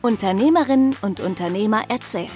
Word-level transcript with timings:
Unternehmerinnen 0.00 0.94
und 1.02 1.18
Unternehmer 1.18 1.82
erzählen. 1.88 2.30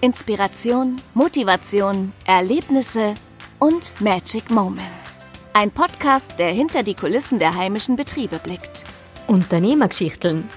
Inspiration, 0.00 0.96
Motivation, 1.12 2.14
Erlebnisse 2.24 3.12
und 3.58 4.00
Magic 4.00 4.50
Moments. 4.50 5.20
Ein 5.52 5.70
Podcast, 5.70 6.38
der 6.38 6.48
hinter 6.48 6.82
die 6.82 6.94
Kulissen 6.94 7.38
der 7.38 7.54
heimischen 7.54 7.96
Betriebe 7.96 8.38
blickt. 8.38 8.84
Unternehmergeschichteln. 9.26 10.48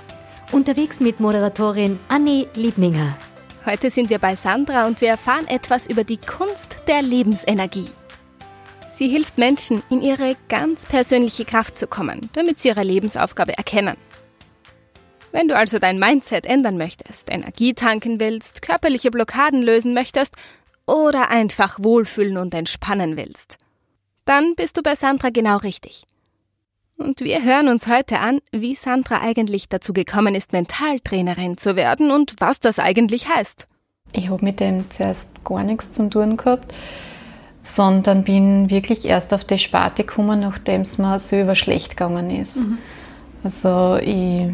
Unterwegs 0.54 1.02
mit 1.02 1.20
Moderatorin 1.20 2.00
Annie 2.08 2.48
Liebminger. 2.56 3.18
Heute 3.66 3.90
sind 3.90 4.10
wir 4.10 4.20
bei 4.20 4.38
Sandra 4.38 4.88
und 4.88 5.02
wir 5.02 5.10
erfahren 5.10 5.48
etwas 5.50 5.86
über 5.88 6.06
die 6.06 6.18
Kunst 6.18 6.78
der 6.88 7.02
Lebensenergie. 7.02 7.90
Sie 8.90 9.10
hilft 9.10 9.38
Menschen, 9.38 9.84
in 9.90 10.02
ihre 10.02 10.38
ganz 10.48 10.86
persönliche 10.86 11.44
Kraft 11.44 11.78
zu 11.78 11.88
kommen, 11.88 12.30
damit 12.32 12.62
sie 12.62 12.70
ihre 12.70 12.84
Lebensaufgabe 12.84 13.58
erkennen. 13.58 13.98
Wenn 15.32 15.48
du 15.48 15.56
also 15.56 15.80
dein 15.80 16.00
Mindset 16.00 16.46
ändern 16.46 16.78
möchtest, 16.78 17.32
Energie 17.32 17.74
tanken 17.74 18.20
willst, 18.20 18.62
körperliche 18.62 19.12
Blockaden 19.12 19.62
lösen 19.62 19.94
möchtest 19.94 20.36
oder 20.86 21.30
einfach 21.30 21.80
wohlfühlen 21.82 22.38
und 22.38 22.54
entspannen 22.54 23.18
willst, 23.18 23.58
dann 24.26 24.56
bist 24.56 24.78
du 24.78 24.82
bei 24.82 24.96
Sandra 24.96 25.30
genau 25.30 25.58
richtig. 25.58 26.04
Und 26.98 27.22
wir 27.22 27.44
hören 27.44 27.68
uns 27.68 27.88
heute 27.88 28.20
an, 28.20 28.40
wie 28.52 28.74
Sandra 28.74 29.22
eigentlich 29.22 29.70
dazu 29.70 29.94
gekommen 29.94 30.34
ist, 30.34 30.52
Mentaltrainerin 30.52 31.58
zu 31.58 31.76
werden 31.76 32.10
und 32.10 32.36
was 32.40 32.60
das 32.60 32.80
eigentlich 32.80 33.30
heißt. 33.30 33.68
Ich 34.14 34.30
habe 34.30 34.44
mit 34.44 34.60
dem 34.60 34.90
zuerst 34.90 35.44
gar 35.44 35.64
nichts 35.64 35.92
zu 35.92 36.10
tun 36.10 36.38
gehabt, 36.38 36.74
sondern 37.62 38.24
bin 38.24 38.70
wirklich 38.70 39.06
erst 39.06 39.34
auf 39.34 39.44
die 39.44 39.60
Sparte 39.60 40.06
gekommen, 40.06 40.40
nachdem 40.40 40.82
es 40.82 40.98
mir 40.98 41.20
selber 41.20 41.56
schlecht 41.56 41.92
gegangen 41.92 42.32
ist. 42.32 42.58
Mhm. 42.58 42.78
Also 43.44 43.98
ich 43.98 44.48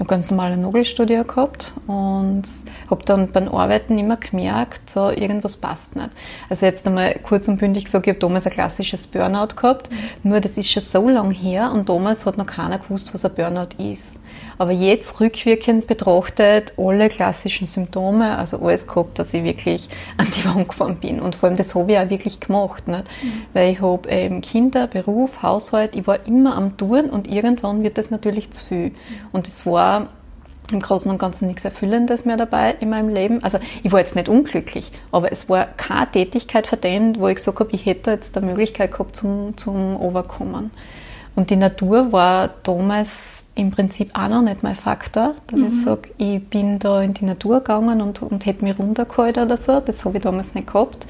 habe 0.00 0.08
ganz 0.08 0.30
normale 0.30 0.56
Nagelstudio 0.56 1.24
gehabt 1.24 1.74
und 1.86 2.42
habe 2.90 3.04
dann 3.04 3.30
beim 3.30 3.48
Arbeiten 3.48 3.98
immer 3.98 4.16
gemerkt, 4.16 4.88
so 4.88 5.10
irgendwas 5.10 5.58
passt 5.58 5.94
nicht. 5.94 6.08
Also 6.48 6.66
jetzt 6.66 6.86
einmal 6.86 7.14
kurz 7.22 7.46
und 7.48 7.58
bündig 7.58 7.84
gesagt, 7.84 8.06
ich 8.06 8.10
habe 8.10 8.18
damals 8.18 8.46
ein 8.46 8.52
klassisches 8.52 9.06
Burnout 9.06 9.54
gehabt, 9.56 9.90
nur 10.22 10.40
das 10.40 10.56
ist 10.56 10.70
schon 10.70 10.82
so 10.82 11.08
lang 11.08 11.30
her 11.30 11.70
und 11.72 11.88
damals 11.88 12.24
hat 12.24 12.38
noch 12.38 12.46
keiner 12.46 12.78
gewusst, 12.78 13.12
was 13.12 13.24
ein 13.24 13.34
Burnout 13.34 13.68
ist. 13.78 14.18
Aber 14.56 14.72
jetzt 14.72 15.20
rückwirkend 15.20 15.86
betrachtet, 15.86 16.74
alle 16.76 17.08
klassischen 17.08 17.66
Symptome, 17.66 18.38
also 18.38 18.58
alles 18.60 18.86
gehabt, 18.86 19.18
dass 19.18 19.34
ich 19.34 19.44
wirklich 19.44 19.88
an 20.16 20.26
die 20.36 20.44
Wand 20.46 20.68
gefahren 20.68 20.98
bin. 21.00 21.20
Und 21.20 21.34
vor 21.34 21.48
allem 21.48 21.56
das 21.56 21.74
habe 21.74 21.92
ich 21.92 21.98
auch 21.98 22.10
wirklich 22.10 22.40
gemacht, 22.40 22.88
nicht? 22.88 23.04
Mhm. 23.22 23.32
weil 23.52 23.72
ich 23.72 23.80
habe 23.80 24.08
ähm, 24.08 24.40
Kinder, 24.40 24.86
Beruf, 24.86 25.42
Haushalt, 25.42 25.94
ich 25.94 26.06
war 26.06 26.26
immer 26.26 26.56
am 26.56 26.76
Touren 26.76 27.10
und 27.10 27.28
irgendwann 27.28 27.82
wird 27.82 27.98
das 27.98 28.10
natürlich 28.10 28.50
zu 28.50 28.64
viel. 28.64 28.92
Und 29.32 29.46
es 29.46 29.66
war 29.66 29.89
im 30.72 30.80
Großen 30.80 31.10
und 31.10 31.18
Ganzen 31.18 31.48
nichts 31.48 31.64
Erfüllendes 31.64 32.24
mehr 32.24 32.36
dabei 32.36 32.76
in 32.80 32.90
meinem 32.90 33.08
Leben. 33.08 33.42
Also 33.42 33.58
ich 33.82 33.90
war 33.90 34.00
jetzt 34.00 34.14
nicht 34.14 34.28
unglücklich, 34.28 34.92
aber 35.10 35.32
es 35.32 35.48
war 35.48 35.66
keine 35.66 36.10
Tätigkeit 36.10 36.66
verdient, 36.66 37.18
wo 37.18 37.28
ich 37.28 37.36
gesagt 37.36 37.60
habe, 37.60 37.70
ich 37.72 37.86
hätte 37.86 38.12
jetzt 38.12 38.36
die 38.36 38.40
Möglichkeit 38.40 38.92
gehabt 38.92 39.16
zum, 39.16 39.56
zum 39.56 39.96
Overkommen. 39.96 40.70
Und 41.36 41.50
die 41.50 41.56
Natur 41.56 42.12
war 42.12 42.50
damals 42.64 43.44
im 43.54 43.70
Prinzip 43.70 44.10
auch 44.18 44.28
noch 44.28 44.42
nicht 44.42 44.62
mein 44.62 44.76
Faktor, 44.76 45.34
dass 45.46 45.58
mhm. 45.58 45.66
ich 45.68 45.84
sage, 45.84 46.10
ich 46.18 46.44
bin 46.48 46.78
da 46.78 47.00
in 47.02 47.14
die 47.14 47.24
Natur 47.24 47.58
gegangen 47.58 48.00
und, 48.00 48.20
und 48.22 48.46
hätte 48.46 48.64
mich 48.64 48.78
runtergeholt 48.78 49.38
oder 49.38 49.56
so. 49.56 49.80
Das 49.80 50.04
habe 50.04 50.18
ich 50.18 50.22
damals 50.22 50.54
nicht 50.54 50.66
gehabt. 50.66 51.06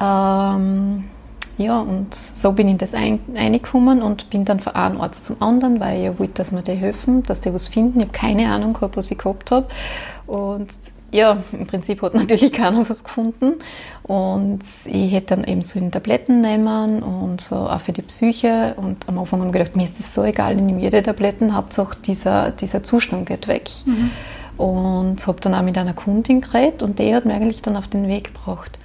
Ähm, 0.00 1.04
ja, 1.58 1.80
und 1.80 2.14
so 2.14 2.52
bin 2.52 2.68
ich 2.68 2.72
in 2.72 2.78
das 2.78 2.94
reingekommen 2.94 4.00
und 4.00 4.30
bin 4.30 4.44
dann 4.44 4.60
von 4.60 4.76
einem 4.76 5.00
Arzt 5.00 5.24
zum 5.24 5.42
anderen, 5.42 5.80
weil 5.80 6.12
ich 6.12 6.18
wollte, 6.18 6.34
dass 6.34 6.52
mir 6.52 6.62
die 6.62 6.72
helfen, 6.72 7.24
dass 7.24 7.40
die 7.40 7.52
was 7.52 7.66
finden. 7.66 7.98
Ich 7.98 8.06
habe 8.06 8.12
keine 8.12 8.52
Ahnung 8.52 8.74
gehabt, 8.74 8.96
was 8.96 9.10
ich 9.10 9.18
gehabt 9.18 9.50
habe. 9.50 9.66
Und 10.28 10.68
ja, 11.10 11.38
im 11.50 11.66
Prinzip 11.66 12.00
hat 12.02 12.14
natürlich 12.14 12.52
keiner 12.52 12.88
was 12.88 13.02
gefunden. 13.02 13.54
Und 14.04 14.60
ich 14.86 15.12
hätte 15.12 15.34
dann 15.34 15.44
eben 15.44 15.62
so 15.62 15.80
in 15.80 15.90
Tabletten 15.90 16.40
nehmen 16.40 17.02
und 17.02 17.40
so 17.40 17.56
auch 17.56 17.80
für 17.80 17.92
die 17.92 18.02
Psyche. 18.02 18.74
Und 18.76 19.08
am 19.08 19.18
Anfang 19.18 19.40
habe 19.40 19.48
ich 19.48 19.52
gedacht, 19.52 19.76
mir 19.76 19.84
ist 19.84 19.98
das 19.98 20.14
so 20.14 20.22
egal, 20.22 20.54
ich 20.54 20.62
nehme 20.62 20.80
jede 20.80 21.02
Tabletten, 21.02 21.56
Hauptsache 21.56 21.96
dieser, 22.04 22.52
dieser 22.52 22.84
Zustand 22.84 23.26
geht 23.26 23.48
weg. 23.48 23.68
Mhm. 23.84 24.10
Und 24.58 25.26
habe 25.26 25.40
dann 25.40 25.54
auch 25.54 25.62
mit 25.62 25.76
einer 25.76 25.94
Kundin 25.94 26.40
geredet 26.40 26.84
und 26.84 27.00
die 27.00 27.14
hat 27.14 27.24
mir 27.24 27.34
eigentlich 27.34 27.62
dann 27.62 27.76
auf 27.76 27.88
den 27.88 28.06
Weg 28.06 28.34
gebracht. 28.34 28.78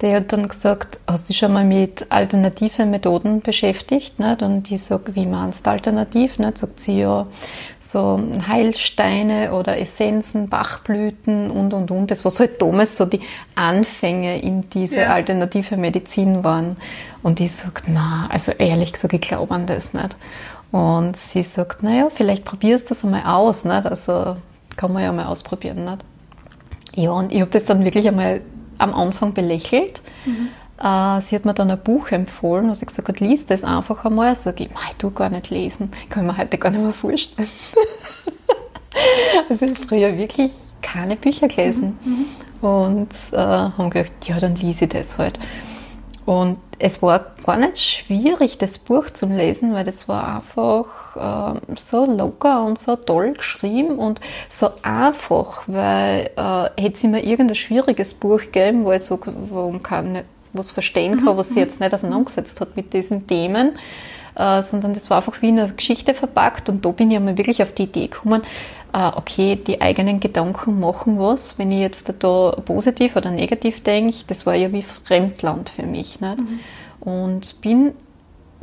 Der 0.00 0.16
hat 0.16 0.32
dann 0.32 0.48
gesagt, 0.48 0.98
hast 1.06 1.24
du 1.24 1.28
dich 1.28 1.38
schon 1.38 1.52
mal 1.52 1.64
mit 1.64 2.06
alternativen 2.10 2.90
Methoden 2.90 3.42
beschäftigt? 3.42 4.18
Nicht? 4.18 4.40
Und 4.40 4.70
ich 4.70 4.82
sage, 4.82 5.14
wie 5.14 5.26
meinst 5.26 5.66
du 5.66 5.70
alternativ? 5.70 6.38
Nicht? 6.38 6.56
Sagt 6.56 6.80
sie 6.80 7.00
ja, 7.00 7.26
so 7.80 8.18
Heilsteine 8.48 9.52
oder 9.52 9.78
Essenzen, 9.78 10.48
Bachblüten 10.48 11.50
und, 11.50 11.74
und, 11.74 11.90
und. 11.90 12.10
Das 12.10 12.24
was 12.24 12.40
halt 12.40 12.62
damals 12.62 12.96
so 12.96 13.04
die 13.04 13.20
Anfänge 13.54 14.40
in 14.40 14.70
diese 14.70 15.00
ja. 15.00 15.08
alternative 15.08 15.76
Medizin 15.76 16.44
waren. 16.44 16.76
Und 17.22 17.40
ich 17.40 17.52
sage, 17.52 17.82
na, 17.88 18.26
also 18.30 18.52
ehrlich 18.52 18.94
gesagt, 18.94 19.12
ich 19.12 19.20
glaube 19.20 19.54
an 19.54 19.66
das 19.66 19.92
nicht. 19.92 20.16
Und 20.72 21.14
sie 21.14 21.42
sagt, 21.42 21.82
naja, 21.82 22.08
vielleicht 22.10 22.46
probierst 22.46 22.86
du 22.86 22.94
das 22.94 23.04
einmal 23.04 23.24
aus. 23.24 23.66
Nicht? 23.66 23.84
Also 23.84 24.36
kann 24.76 24.94
man 24.94 25.02
ja 25.02 25.12
mal 25.12 25.26
ausprobieren. 25.26 25.84
Nicht? 25.84 25.98
Ja, 26.94 27.10
und 27.10 27.32
ich 27.32 27.40
habe 27.42 27.50
das 27.50 27.66
dann 27.66 27.84
wirklich 27.84 28.08
einmal 28.08 28.40
am 28.80 28.94
Anfang 28.94 29.34
belächelt. 29.34 30.02
Mhm. 30.24 30.48
Äh, 30.78 31.20
sie 31.20 31.36
hat 31.36 31.44
mir 31.44 31.54
dann 31.54 31.70
ein 31.70 31.82
Buch 31.82 32.10
empfohlen, 32.10 32.70
was 32.70 32.82
ich 32.82 32.88
gesagt 32.88 33.08
habe, 33.08 33.24
lies 33.24 33.46
das 33.46 33.64
einfach 33.64 34.04
einmal. 34.04 34.34
Sag 34.34 34.60
ich, 34.60 34.70
ich 34.70 34.96
tu 34.96 35.10
gar 35.10 35.30
nicht 35.30 35.50
lesen. 35.50 35.90
Kann 36.08 36.24
ich 36.24 36.32
mir 36.32 36.38
heute 36.38 36.58
gar 36.58 36.70
nicht 36.70 36.82
mehr 36.82 36.92
vorstellen. 36.92 37.48
also 39.48 39.64
ich 39.64 39.72
habe 39.72 39.88
früher 39.88 40.16
wirklich 40.16 40.52
keine 40.80 41.16
Bücher 41.16 41.48
gelesen. 41.48 41.98
Mhm. 42.04 42.12
mhm. 42.12 42.24
Und 42.60 43.08
äh, 43.32 43.38
haben 43.38 43.88
gedacht, 43.88 44.12
ja, 44.26 44.38
dann 44.38 44.54
lese 44.54 44.84
ich 44.84 44.90
das 44.90 45.16
halt. 45.16 45.38
Und 46.26 46.58
es 46.82 47.02
war 47.02 47.32
gar 47.44 47.58
nicht 47.58 47.78
schwierig, 47.78 48.56
das 48.56 48.78
Buch 48.78 49.10
zu 49.10 49.26
lesen, 49.26 49.74
weil 49.74 49.84
das 49.84 50.08
war 50.08 50.36
einfach 50.36 51.54
äh, 51.54 51.60
so 51.76 52.06
locker 52.06 52.64
und 52.64 52.78
so 52.78 52.96
toll 52.96 53.34
geschrieben 53.34 53.98
und 53.98 54.20
so 54.48 54.70
einfach, 54.82 55.64
weil 55.66 56.30
äh, 56.36 56.82
hätte 56.82 56.98
sie 56.98 57.08
mir 57.08 57.22
irgendein 57.22 57.54
schwieriges 57.54 58.14
Buch 58.14 58.40
gegeben, 58.40 58.84
wo 58.84 58.92
ich 58.92 59.02
so, 59.02 59.20
wo 59.50 59.70
kann 59.78 60.22
was 60.54 60.70
verstehen 60.70 61.16
kann, 61.18 61.34
mhm, 61.34 61.38
was 61.38 61.48
sie 61.48 61.60
mhm. 61.60 61.66
jetzt 61.66 61.80
nicht 61.80 61.92
auseinandergesetzt 61.92 62.60
hat 62.62 62.74
mit 62.76 62.94
diesen 62.94 63.26
Themen, 63.26 63.72
äh, 64.36 64.62
sondern 64.62 64.94
das 64.94 65.10
war 65.10 65.18
einfach 65.18 65.42
wie 65.42 65.50
in 65.50 65.60
eine 65.60 65.72
Geschichte 65.72 66.14
verpackt 66.14 66.70
und 66.70 66.84
da 66.84 66.90
bin 66.92 67.10
ich 67.10 67.18
einmal 67.18 67.36
wirklich 67.36 67.62
auf 67.62 67.72
die 67.72 67.84
Idee 67.84 68.06
gekommen, 68.06 68.40
okay, 68.92 69.56
die 69.56 69.80
eigenen 69.80 70.20
Gedanken 70.20 70.80
machen 70.80 71.18
was. 71.18 71.58
Wenn 71.58 71.72
ich 71.72 71.80
jetzt 71.80 72.12
da 72.18 72.50
positiv 72.64 73.16
oder 73.16 73.30
negativ 73.30 73.82
denke, 73.82 74.14
das 74.26 74.46
war 74.46 74.54
ja 74.54 74.72
wie 74.72 74.82
Fremdland 74.82 75.70
für 75.70 75.84
mich. 75.84 76.20
Nicht? 76.20 76.40
Mhm. 76.40 76.60
Und 77.00 77.60
bin 77.60 77.94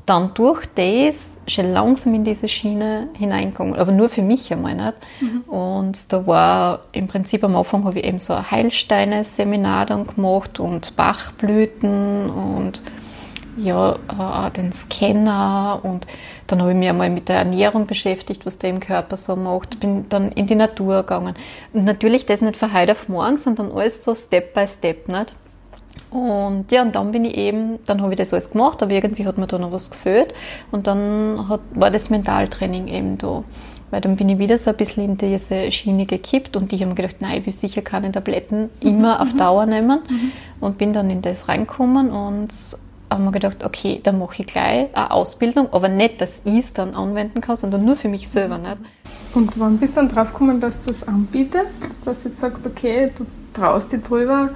dann 0.07 0.33
durch 0.33 0.65
das 0.75 1.39
schon 1.47 1.73
langsam 1.73 2.13
in 2.13 2.23
diese 2.23 2.47
Schiene 2.47 3.09
hineingekommen, 3.17 3.75
aber 3.75 3.91
nur 3.91 4.09
für 4.09 4.21
mich 4.21 4.51
einmal 4.53 4.75
nicht. 4.75 4.93
Mhm. 5.19 5.41
Und 5.41 6.13
da 6.13 6.25
war 6.25 6.79
im 6.93 7.07
Prinzip 7.07 7.43
am 7.43 7.55
Anfang 7.55 7.83
habe 7.83 7.99
ich 7.99 8.05
eben 8.05 8.19
so 8.19 8.33
ein 8.33 8.49
Heilsteine-Seminar 8.49 9.85
dann 9.85 10.07
gemacht 10.07 10.59
und 10.59 10.95
Bachblüten 10.95 12.29
und 12.29 12.81
ja, 13.57 13.93
äh, 14.47 14.51
den 14.51 14.71
Scanner 14.71 15.79
und 15.83 16.07
dann 16.47 16.61
habe 16.61 16.71
ich 16.71 16.77
mich 16.77 16.89
einmal 16.89 17.09
mit 17.09 17.27
der 17.29 17.37
Ernährung 17.37 17.87
beschäftigt, 17.87 18.45
was 18.45 18.57
der 18.57 18.69
im 18.69 18.79
Körper 18.79 19.17
so 19.17 19.35
macht. 19.35 19.79
Bin 19.79 20.07
dann 20.09 20.31
in 20.31 20.47
die 20.47 20.55
Natur 20.55 21.01
gegangen. 21.01 21.35
Und 21.73 21.83
natürlich 21.83 22.25
das 22.25 22.41
nicht 22.41 22.57
von 22.57 22.73
heute 22.73 22.93
auf 22.93 23.09
morgen, 23.09 23.37
sondern 23.37 23.71
alles 23.71 24.03
so 24.03 24.15
Step 24.15 24.53
by 24.53 24.65
Step, 24.65 25.09
nicht? 25.09 25.33
Und 26.09 26.71
ja, 26.71 26.83
und 26.83 26.95
dann 26.95 27.11
bin 27.11 27.25
ich 27.25 27.35
eben, 27.35 27.79
dann 27.85 28.01
habe 28.01 28.13
ich 28.13 28.17
das 28.17 28.31
alles 28.33 28.51
gemacht, 28.51 28.81
aber 28.81 28.91
irgendwie 28.91 29.25
hat 29.25 29.37
mir 29.37 29.47
da 29.47 29.57
noch 29.57 29.71
was 29.71 29.91
gefehlt. 29.91 30.33
Und 30.71 30.87
dann 30.87 31.49
hat, 31.49 31.59
war 31.73 31.91
das 31.91 32.09
Mentaltraining 32.09 32.87
eben 32.87 33.17
da. 33.17 33.43
Weil 33.89 34.01
dann 34.01 34.15
bin 34.17 34.29
ich 34.29 34.37
wieder 34.37 34.57
so 34.57 34.69
ein 34.69 34.75
bisschen 34.77 35.05
in 35.05 35.17
diese 35.17 35.71
Schiene 35.71 36.05
gekippt 36.05 36.57
und 36.57 36.73
ich 36.73 36.81
habe 36.81 36.89
mir 36.89 36.95
gedacht, 36.95 37.17
nein, 37.19 37.39
ich 37.39 37.45
will 37.45 37.53
sicher 37.53 37.81
keine 37.81 38.11
Tabletten 38.11 38.69
immer 38.81 39.15
mhm. 39.15 39.21
auf 39.21 39.33
Dauer 39.35 39.65
nehmen. 39.65 40.01
Mhm. 40.09 40.31
Und 40.59 40.77
bin 40.77 40.93
dann 40.93 41.09
in 41.09 41.21
das 41.21 41.47
reingekommen 41.47 42.11
und 42.11 42.49
haben 43.09 43.23
wir 43.23 43.31
gedacht, 43.31 43.63
okay, 43.63 43.99
dann 44.03 44.19
mache 44.19 44.41
ich 44.41 44.47
gleich 44.47 44.87
eine 44.93 45.11
Ausbildung, 45.11 45.71
aber 45.71 45.89
nicht, 45.89 46.21
dass 46.21 46.41
ich 46.43 46.59
es 46.59 46.73
dann 46.73 46.95
anwenden 46.95 47.41
kann, 47.41 47.57
sondern 47.57 47.85
nur 47.85 47.95
für 47.95 48.09
mich 48.09 48.27
selber. 48.27 48.57
Nicht? 48.57 48.77
Und 49.33 49.59
wann 49.59 49.77
bist 49.77 49.95
du 49.95 50.01
dann 50.01 50.09
drauf 50.09 50.31
gekommen, 50.31 50.59
dass 50.59 50.83
du 50.83 50.91
es 50.91 51.07
anbietest? 51.07 51.77
Dass 52.05 52.23
du 52.23 52.29
jetzt 52.29 52.41
sagst, 52.41 52.65
okay, 52.65 53.11
du 53.17 53.25
traust 53.53 53.91
dich 53.91 54.03
drüber? 54.03 54.49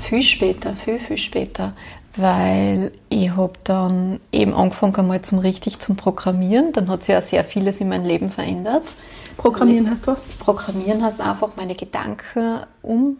Viel 0.00 0.22
später, 0.22 0.74
viel, 0.74 0.98
viel 0.98 1.16
später. 1.16 1.74
Weil 2.16 2.92
ich 3.08 3.36
habe 3.36 3.52
dann 3.64 4.20
eben 4.32 4.52
angefangen 4.54 4.96
einmal 4.96 5.22
zum 5.22 5.38
richtig 5.38 5.78
zum 5.78 5.96
Programmieren. 5.96 6.72
Dann 6.72 6.88
hat 6.88 7.02
sich 7.04 7.14
ja 7.14 7.22
sehr 7.22 7.44
vieles 7.44 7.80
in 7.80 7.88
meinem 7.88 8.06
Leben 8.06 8.28
verändert. 8.28 8.94
Programmieren 9.36 9.88
heißt 9.88 10.06
was? 10.08 10.26
Programmieren 10.26 11.02
heißt 11.02 11.20
einfach 11.20 11.56
meine 11.56 11.76
Gedanken 11.76 12.60
um 12.82 13.18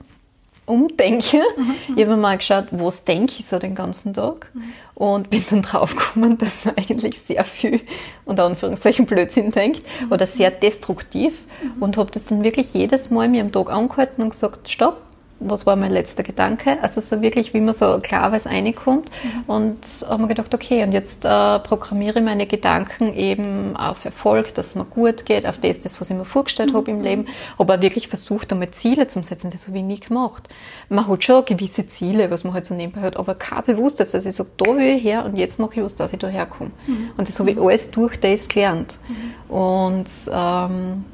umdenke. 0.69 1.39
Mhm. 1.57 1.75
Ich 1.97 2.05
habe 2.05 2.17
mal 2.17 2.37
geschaut, 2.37 2.67
was 2.71 3.05
denke 3.05 3.35
ich 3.39 3.47
so 3.47 3.59
den 3.59 3.75
ganzen 3.75 4.15
Tag 4.15 4.51
mhm. 4.55 4.73
und 4.95 5.31
bin 5.31 5.45
dann 5.51 5.63
draufgekommen, 5.63 6.39
dass 6.39 6.65
man 6.65 6.77
eigentlich 6.77 7.19
sehr 7.21 7.45
viel 7.45 7.81
unter 8.25 8.45
Anführungszeichen 8.45 9.07
Blödsinn 9.07 9.51
denkt 9.51 9.83
mhm. 10.01 10.13
oder 10.13 10.27
sehr 10.27 10.51
destruktiv 10.51 11.47
mhm. 11.63 11.83
und 11.83 11.97
habe 11.97 12.11
das 12.11 12.27
dann 12.27 12.45
wirklich 12.45 12.75
jedes 12.75 13.11
Mal 13.11 13.29
mir 13.29 13.43
am 13.43 13.53
Tag 13.53 13.71
angehalten 13.71 14.23
und 14.23 14.31
gesagt, 14.31 14.71
stopp, 14.71 15.08
was 15.41 15.67
war 15.67 15.77
mein 15.77 15.93
letzter 15.93 16.25
Gedanke? 16.25 16.83
Also 16.83 17.01
so 17.01 17.23
wirklich, 17.23 17.55
wie 17.55 17.61
man 17.61 17.73
so 17.73 18.01
klar 18.01 18.33
weiß, 18.33 18.47
reinkommt. 18.47 19.11
Mhm. 19.23 19.45
Und 19.47 20.07
haben 20.09 20.25
wir 20.25 20.29
gedacht, 20.29 20.53
okay, 20.53 20.83
und 20.83 20.93
jetzt 20.93 21.25
äh, 21.25 21.59
programmiere 21.61 22.19
ich 22.19 22.25
meine 22.25 22.47
Gedanken 22.47 23.15
eben 23.15 23.77
auf 23.77 24.05
Erfolg, 24.05 24.55
dass 24.55 24.69
es 24.69 24.75
mir 24.75 24.85
gut 24.85 25.27
geht, 25.27 25.47
auf 25.47 25.59
das, 25.59 25.81
das 25.81 26.01
was 26.01 26.11
ich 26.11 26.17
mir 26.17 26.25
vorgestellt 26.25 26.73
mhm. 26.73 26.77
habe 26.77 26.91
im 26.91 27.01
Leben. 27.01 27.27
Aber 27.57 27.81
wirklich 27.81 28.09
versucht, 28.09 28.53
einmal 28.53 28.71
Ziele 28.71 29.07
zu 29.07 29.23
setzen. 29.23 29.51
Das 29.51 29.69
habe 29.69 29.79
ich 29.79 29.85
nie 29.85 30.01
gemacht. 30.01 30.49
Man 30.89 31.07
hat 31.07 31.23
schon 31.23 31.45
gewisse 31.45 31.87
Ziele, 31.87 32.31
was 32.33 32.43
man 32.43 32.55
halt 32.55 32.67
so 32.67 32.75
nebenbei 32.75 33.03
hat, 33.03 33.17
aber 33.17 33.37
kein 33.37 33.65
Bewusstes. 33.65 34.15
Also 34.15 34.29
ich 34.29 34.35
sage, 34.35 34.51
da 34.57 34.75
will 34.75 34.97
ich 34.97 35.05
her 35.05 35.25
und 35.25 35.37
jetzt 35.37 35.61
mache 35.61 35.77
ich 35.77 35.83
was, 35.83 35.95
dass 35.95 36.13
ich 36.13 36.19
da 36.19 36.27
herkomme. 36.27 36.71
Mhm. 36.87 37.11
Und 37.17 37.29
das 37.29 37.39
habe 37.39 37.53
ich 37.53 37.61
alles 37.61 37.93
durch 37.93 38.19
das 38.19 38.49
gelernt. 38.49 38.99
Mhm. 39.09 39.55
Und 39.55 40.11
ähm, 40.33 41.05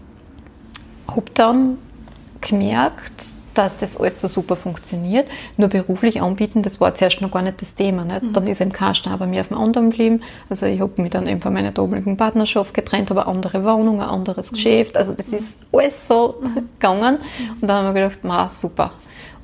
habe 1.09 1.31
dann 1.35 1.79
gemerkt, 2.41 3.35
dass 3.55 3.77
das 3.77 3.97
alles 3.97 4.21
so 4.21 4.29
super 4.29 4.57
funktioniert. 4.57 5.29
Nur 5.57 5.69
beruflich 5.69 6.21
anbieten, 6.21 6.63
das 6.63 6.81
war 6.81 6.95
zuerst 6.95 7.21
noch 7.21 7.31
gar 7.31 7.43
nicht 7.43 7.61
das 7.61 7.75
Thema. 7.75 8.05
Nicht? 8.05 8.23
Mhm. 8.23 8.33
Dann 8.33 8.47
ist 8.47 8.61
eben 8.61 8.73
kein 8.73 8.95
bei 9.19 9.27
mir 9.27 9.41
auf 9.41 9.49
dem 9.49 9.59
anderen 9.59 9.91
geblieben. 9.91 10.21
Also 10.49 10.67
ich 10.67 10.81
habe 10.81 11.01
mich 11.03 11.11
dann 11.11 11.27
eben 11.27 11.41
von 11.41 11.53
meiner 11.53 11.73
damaligen 11.73 12.17
Partnerschaft 12.17 12.75
getrennt, 12.75 13.11
habe 13.11 13.23
eine 13.23 13.31
andere 13.31 13.65
Wohnung, 13.65 14.01
ein 14.01 14.09
anderes 14.09 14.53
mhm. 14.53 14.57
Geschäft. 14.57 14.97
Also 14.97 15.13
das 15.13 15.29
ist 15.29 15.59
alles 15.73 16.07
so 16.07 16.37
mhm. 16.41 16.69
gegangen. 16.79 17.19
Und 17.61 17.69
dann 17.69 17.85
haben 17.85 17.95
wir 17.95 18.03
gedacht, 18.03 18.25
ma, 18.25 18.51
super. 18.51 18.91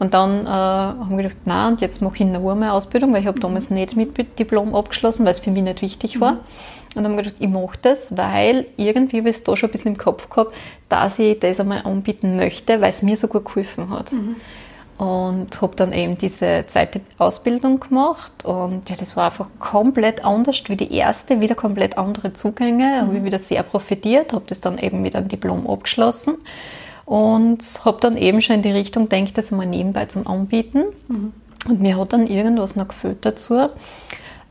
Und 0.01 0.15
dann 0.15 0.47
äh, 0.47 0.49
haben 0.49 1.11
wir 1.11 1.25
gedacht, 1.25 1.37
na 1.45 1.69
und 1.69 1.83
jetzt 1.83 2.01
mache 2.01 2.15
ich 2.21 2.27
noch 2.27 2.51
einmal 2.51 2.71
Ausbildung, 2.71 3.13
weil 3.13 3.21
ich 3.21 3.27
habe 3.27 3.37
mhm. 3.37 3.43
damals 3.43 3.69
nicht 3.71 3.97
mit 3.97 4.39
Diplom 4.39 4.75
abgeschlossen, 4.75 5.27
weil 5.27 5.33
es 5.33 5.41
für 5.41 5.51
mich 5.51 5.63
nicht 5.63 5.83
wichtig 5.83 6.21
war. 6.21 6.33
Mhm. 6.33 6.39
Und 6.39 6.97
dann 6.97 7.05
haben 7.05 7.17
wir 7.17 7.23
gedacht, 7.25 7.37
ich 7.39 7.49
mache 7.49 7.79
das, 7.83 8.17
weil 8.17 8.65
irgendwie 8.79 9.19
habe 9.19 9.29
ich 9.29 9.37
es 9.37 9.45
da 9.45 9.55
schon 9.55 9.69
ein 9.69 9.73
bisschen 9.73 9.93
im 9.93 9.99
Kopf 9.99 10.31
gehabt, 10.31 10.55
dass 10.89 11.19
ich 11.19 11.39
das 11.39 11.61
einmal 11.61 11.83
anbieten 11.83 12.37
möchte, 12.37 12.81
weil 12.81 12.89
es 12.89 13.03
mir 13.03 13.19
so 13.19 13.29
gut 13.29 13.45
geholfen 13.45 13.91
hat. 13.91 14.11
Mhm. 14.13 14.37
Und 14.97 15.61
habe 15.61 15.77
dann 15.77 15.93
eben 15.93 16.17
diese 16.17 16.65
zweite 16.67 17.03
Ausbildung 17.19 17.79
gemacht 17.79 18.45
und 18.45 18.89
ja, 18.89 18.97
das 18.97 19.17
war 19.17 19.27
einfach 19.27 19.47
komplett 19.59 20.25
anders 20.25 20.63
wie 20.67 20.77
die 20.77 20.95
erste, 20.95 21.41
wieder 21.41 21.55
komplett 21.55 21.97
andere 21.97 22.33
Zugänge, 22.33 22.85
mhm. 22.85 23.07
habe 23.07 23.17
ich 23.19 23.25
wieder 23.25 23.39
sehr 23.39 23.63
profitiert, 23.63 24.33
habe 24.33 24.45
das 24.47 24.61
dann 24.61 24.79
eben 24.79 25.03
mit 25.03 25.15
einem 25.15 25.29
Diplom 25.29 25.67
abgeschlossen 25.67 26.39
und 27.11 27.85
habe 27.85 27.99
dann 28.01 28.17
eben 28.17 28.41
schon 28.41 28.57
in 28.57 28.63
die 28.63 28.71
Richtung 28.71 29.09
denkt, 29.09 29.37
das 29.37 29.51
einmal 29.51 29.67
nebenbei 29.67 30.07
zum 30.07 30.29
Anbieten. 30.29 30.85
Mhm. 31.09 31.33
Und 31.69 31.81
mir 31.81 31.99
hat 31.99 32.13
dann 32.13 32.29
irgendwas 32.29 32.77
noch 32.77 32.87
gefällt 32.87 33.27
dazu 33.27 33.69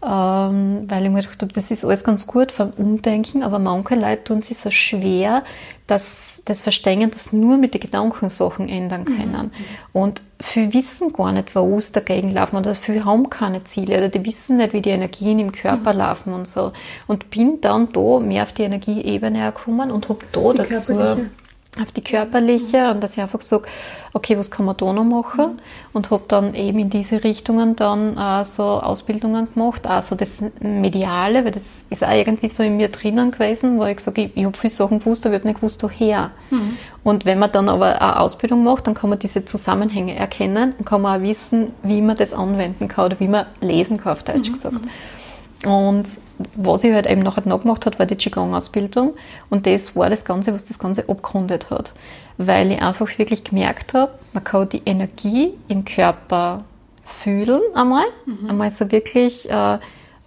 ähm, 0.02 0.86
weil 0.88 1.04
ich 1.06 1.12
mir 1.12 1.22
gedacht 1.22 1.42
habe, 1.42 1.52
das 1.52 1.72
ist 1.72 1.84
alles 1.84 2.06
ganz 2.06 2.26
gut 2.26 2.54
vom 2.54 2.70
Umdenken, 2.72 3.44
aber 3.44 3.60
manche 3.60 3.96
Leute 3.96 4.24
tun 4.24 4.42
sich 4.42 4.58
so 4.58 4.72
schwer, 4.72 5.44
dass 5.88 6.42
das 6.46 6.64
Verstehen, 6.64 7.12
dass 7.12 7.34
nur 7.34 7.58
mit 7.58 7.74
den 7.74 7.82
Gedanken 7.82 8.30
Sachen 8.30 8.70
ändern 8.70 9.02
mhm. 9.02 9.18
können. 9.18 9.52
Mhm. 9.52 9.52
Und 9.92 10.22
viele 10.40 10.74
wissen 10.74 11.12
gar 11.12 11.34
nicht, 11.34 11.54
wo 11.54 11.78
es 11.78 11.92
dagegen 11.92 12.32
laufen 12.32 12.56
oder 12.56 12.74
viele 12.76 13.04
haben 13.04 13.30
keine 13.30 13.66
Ziele 13.66 13.98
oder 13.98 14.08
die 14.08 14.26
wissen 14.26 14.56
nicht, 14.58 14.72
wie 14.72 14.82
die 14.82 14.92
Energien 14.92 15.38
im 15.40 15.52
Körper 15.52 15.92
mhm. 15.92 16.00
laufen 16.00 16.34
und 16.34 16.48
so. 16.48 16.72
Und 17.08 17.30
bin 17.30 17.60
dann 17.60 17.92
da 17.92 18.20
mehr 18.20 18.44
auf 18.44 18.54
die 18.54 18.64
Energieebene 18.64 19.52
gekommen 19.52 19.92
und 19.92 20.08
habe 20.08 20.20
da 20.32 20.54
dazu... 20.54 21.28
Auf 21.80 21.92
die 21.92 22.02
körperliche 22.02 22.90
und 22.90 23.02
dass 23.02 23.14
ich 23.14 23.22
einfach 23.22 23.42
sage, 23.42 23.70
okay, 24.14 24.36
was 24.38 24.50
kann 24.50 24.66
man 24.66 24.76
da 24.76 24.92
noch 24.92 25.04
machen? 25.04 25.54
Mhm. 25.54 25.60
Und 25.94 26.10
habe 26.10 26.24
dann 26.28 26.56
eben 26.56 26.80
in 26.80 26.90
diese 26.90 27.24
Richtungen 27.24 27.76
dann 27.76 28.18
äh, 28.18 28.44
so 28.44 28.64
Ausbildungen 28.64 29.48
gemacht, 29.54 29.86
also 29.86 30.16
das 30.16 30.44
Mediale, 30.62 31.46
weil 31.46 31.52
das 31.52 31.86
ist 31.90 32.04
auch 32.04 32.12
irgendwie 32.12 32.48
so 32.48 32.64
in 32.64 32.78
mir 32.78 32.90
drinnen 32.90 33.30
gewesen, 33.30 33.78
wo 33.78 33.86
ich 33.86 33.98
gesagt 33.98 34.18
ich, 34.18 34.32
ich 34.36 34.46
habe 34.46 34.58
viele 34.58 34.72
Sachen 34.72 35.00
gewusst, 35.00 35.28
aber 35.28 35.36
ich 35.36 35.42
habe 35.42 35.48
nicht 35.48 35.62
gewusst, 35.62 35.84
woher. 35.84 36.32
Mhm. 36.50 36.78
Und 37.04 37.26
wenn 37.26 37.38
man 37.38 37.52
dann 37.52 37.70
aber 37.70 38.02
eine 38.02 38.20
Ausbildung 38.20 38.64
macht, 38.64 38.88
dann 38.88 38.96
kann 38.96 39.12
man 39.12 39.20
diese 39.20 39.46
Zusammenhänge 39.46 40.16
erkennen 40.16 40.74
und 40.78 40.86
kann 40.86 41.02
man 41.04 41.20
auch 41.20 41.24
wissen, 41.24 41.72
wie 41.84 42.02
man 42.02 42.16
das 42.16 42.34
anwenden 42.34 42.88
kann 42.88 43.06
oder 43.06 43.20
wie 43.20 43.28
man 43.28 43.46
lesen 43.62 43.98
kann, 43.98 44.14
auf 44.14 44.24
Deutsch 44.24 44.50
mhm. 44.50 44.54
gesagt. 44.54 44.82
Und 45.66 46.20
was 46.56 46.84
ich 46.84 46.94
halt 46.94 47.08
eben 47.08 47.22
nachher 47.22 47.46
noch 47.48 47.62
gemacht 47.62 47.86
habe, 47.86 48.00
war 48.00 48.06
die 48.06 48.16
Qigong-Ausbildung. 48.16 49.16
Und 49.50 49.66
das 49.68 49.96
war 49.96 50.10
das 50.10 50.24
Ganze, 50.24 50.54
was 50.54 50.66
das 50.66 50.80
Ganze 50.80 51.10
abgerundet 51.10 51.70
hat. 51.70 51.94
Weil 52.38 52.72
ich 52.72 52.82
einfach 52.82 53.18
wirklich 53.18 53.44
gemerkt 53.44 53.94
habe, 53.94 54.14
man 54.32 54.44
kann 54.44 54.70
die 54.70 54.82
Energie 54.86 55.54
im 55.68 55.84
Körper 55.84 56.64
fühlen 57.04 57.62
einmal. 57.74 58.06
Mhm. 58.26 58.50
Einmal 58.50 58.72
so 58.72 58.90
wirklich 58.92 59.50
äh, 59.50 59.80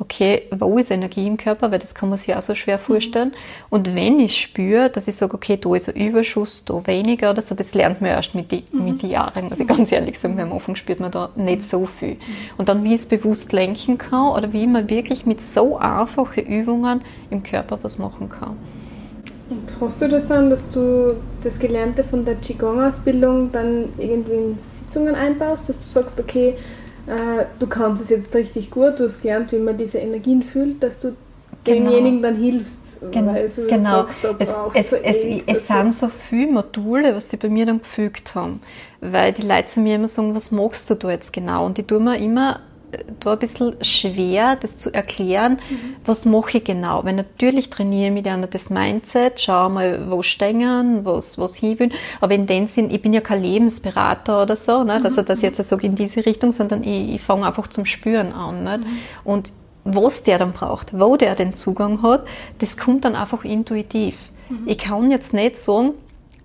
okay, 0.02 0.43
wo 0.50 0.78
ist 0.78 0.90
Energie 0.90 1.26
im 1.26 1.37
Körper, 1.37 1.70
weil 1.70 1.78
das 1.78 1.94
kann 1.94 2.08
man 2.08 2.19
sich 2.19 2.34
auch 2.34 2.43
so 2.43 2.54
schwer 2.54 2.78
vorstellen. 2.78 3.28
Mhm. 3.28 3.66
Und 3.70 3.94
wenn 3.94 4.19
ich 4.20 4.40
spüre, 4.40 4.90
dass 4.90 5.08
ich 5.08 5.14
sage, 5.14 5.34
okay, 5.34 5.56
da 5.56 5.75
ist 5.75 5.88
ein 5.88 5.94
Überschuss, 5.94 6.64
da 6.64 6.87
weniger 6.87 7.31
oder 7.31 7.40
so, 7.40 7.54
das 7.54 7.75
lernt 7.75 8.00
man 8.00 8.10
erst 8.10 8.34
mit 8.34 8.50
den 8.50 8.64
mhm. 8.72 8.99
Jahren, 8.99 9.49
muss 9.49 9.60
ich 9.60 9.66
ganz 9.66 9.93
ehrlich 9.93 10.19
sagen, 10.19 10.37
weil 10.37 10.44
am 10.44 10.52
Anfang 10.52 10.75
spürt 10.75 11.00
man 11.00 11.10
da 11.10 11.31
nicht 11.37 11.62
so 11.62 11.87
viel. 11.87 12.16
Und 12.58 12.69
dann, 12.69 12.84
wie 12.84 12.88
ich 12.88 13.00
es 13.00 13.06
bewusst 13.06 13.52
lenken 13.52 13.96
kann 13.96 14.32
oder 14.37 14.52
wie 14.52 14.66
man 14.66 14.90
wirklich 14.90 15.25
mit 15.25 15.40
so 15.40 15.78
einfachen 15.78 16.44
Übungen 16.44 17.02
im 17.31 17.43
Körper 17.43 17.78
was 17.82 17.99
machen 17.99 18.28
kann. 18.28 18.56
Und 19.50 19.69
hast 19.81 20.00
du 20.00 20.08
das 20.08 20.28
dann, 20.28 20.49
dass 20.49 20.70
du 20.70 21.14
das 21.44 21.58
Gelernte 21.58 22.04
von 22.04 22.25
der 22.25 22.37
Qigong-Ausbildung 22.37 23.52
dann 23.52 23.90
irgendwie 23.99 24.32
in 24.32 24.58
Sitzungen 24.70 25.14
einbaust, 25.14 25.69
dass 25.69 25.78
du 25.78 25.87
sagst, 25.87 26.19
okay, 26.19 26.56
äh, 27.06 27.44
du 27.58 27.66
kannst 27.66 28.02
es 28.02 28.08
jetzt 28.10 28.34
richtig 28.34 28.70
gut, 28.70 28.99
du 28.99 29.06
hast 29.06 29.22
gelernt, 29.22 29.52
wie 29.52 29.58
man 29.58 29.76
diese 29.76 29.99
Energien 29.99 30.43
fühlt, 30.43 30.82
dass 30.82 31.00
du 31.00 31.16
genau. 31.64 31.90
demjenigen 31.90 32.22
dann 32.22 32.37
hilfst. 32.37 32.78
Gen 33.10 33.28
also 33.28 33.62
genau. 33.66 34.06
Sagst, 34.06 34.25
es, 34.75 34.93
es, 34.93 34.93
es, 34.93 35.43
es 35.46 35.66
sind 35.66 35.93
so 35.93 36.08
viele 36.08 36.52
Module, 36.52 37.14
was 37.16 37.31
sie 37.31 37.37
bei 37.37 37.49
mir 37.49 37.66
dann 37.66 37.78
gefügt 37.78 38.34
haben. 38.37 38.60
Weil 39.00 39.32
die 39.32 39.43
Leute 39.43 39.66
zu 39.66 39.81
mir 39.81 39.96
immer 39.96 40.06
sagen, 40.06 40.34
was 40.37 40.52
magst 40.52 40.88
du 40.88 40.94
da 40.94 41.10
jetzt 41.10 41.32
genau? 41.32 41.66
Und 41.66 41.78
die 41.78 41.82
tun 41.82 42.04
mir 42.04 42.19
immer 42.19 42.60
da 43.20 43.32
ein 43.32 43.38
bisschen 43.38 43.76
schwer, 43.82 44.56
das 44.56 44.76
zu 44.76 44.92
erklären, 44.92 45.58
mhm. 45.68 45.96
was 46.04 46.24
mache 46.24 46.58
ich 46.58 46.64
genau. 46.64 47.04
Weil 47.04 47.14
natürlich 47.14 47.70
trainiere 47.70 48.08
ich 48.08 48.12
mit 48.12 48.26
einer 48.26 48.46
das 48.46 48.70
Mindset, 48.70 49.40
schaue 49.40 49.70
mal, 49.70 50.10
wo 50.10 50.22
stehen, 50.22 51.04
was, 51.04 51.38
was 51.38 51.56
hinwollen. 51.56 51.92
Aber 52.20 52.34
in 52.34 52.46
dem 52.46 52.66
Sinn, 52.66 52.90
ich 52.90 53.00
bin 53.00 53.12
ja 53.12 53.20
kein 53.20 53.42
Lebensberater 53.42 54.42
oder 54.42 54.56
so, 54.56 54.84
ne, 54.84 55.00
dass 55.00 55.16
er 55.16 55.22
das 55.22 55.38
mhm. 55.38 55.44
jetzt 55.44 55.64
sage 55.64 55.86
in 55.86 55.94
diese 55.94 56.24
Richtung, 56.26 56.52
sondern 56.52 56.82
ich, 56.82 57.14
ich 57.14 57.22
fange 57.22 57.46
einfach 57.46 57.66
zum 57.66 57.86
Spüren 57.86 58.32
an. 58.32 58.64
Nicht? 58.64 58.80
Mhm. 58.80 58.86
Und 59.24 59.52
was 59.84 60.22
der 60.22 60.38
dann 60.38 60.52
braucht, 60.52 60.98
wo 60.98 61.16
der 61.16 61.34
den 61.34 61.54
Zugang 61.54 62.02
hat, 62.02 62.24
das 62.58 62.76
kommt 62.76 63.04
dann 63.04 63.16
einfach 63.16 63.44
intuitiv. 63.44 64.32
Mhm. 64.48 64.62
Ich 64.66 64.78
kann 64.78 65.10
jetzt 65.10 65.32
nicht 65.32 65.58
sagen, 65.58 65.92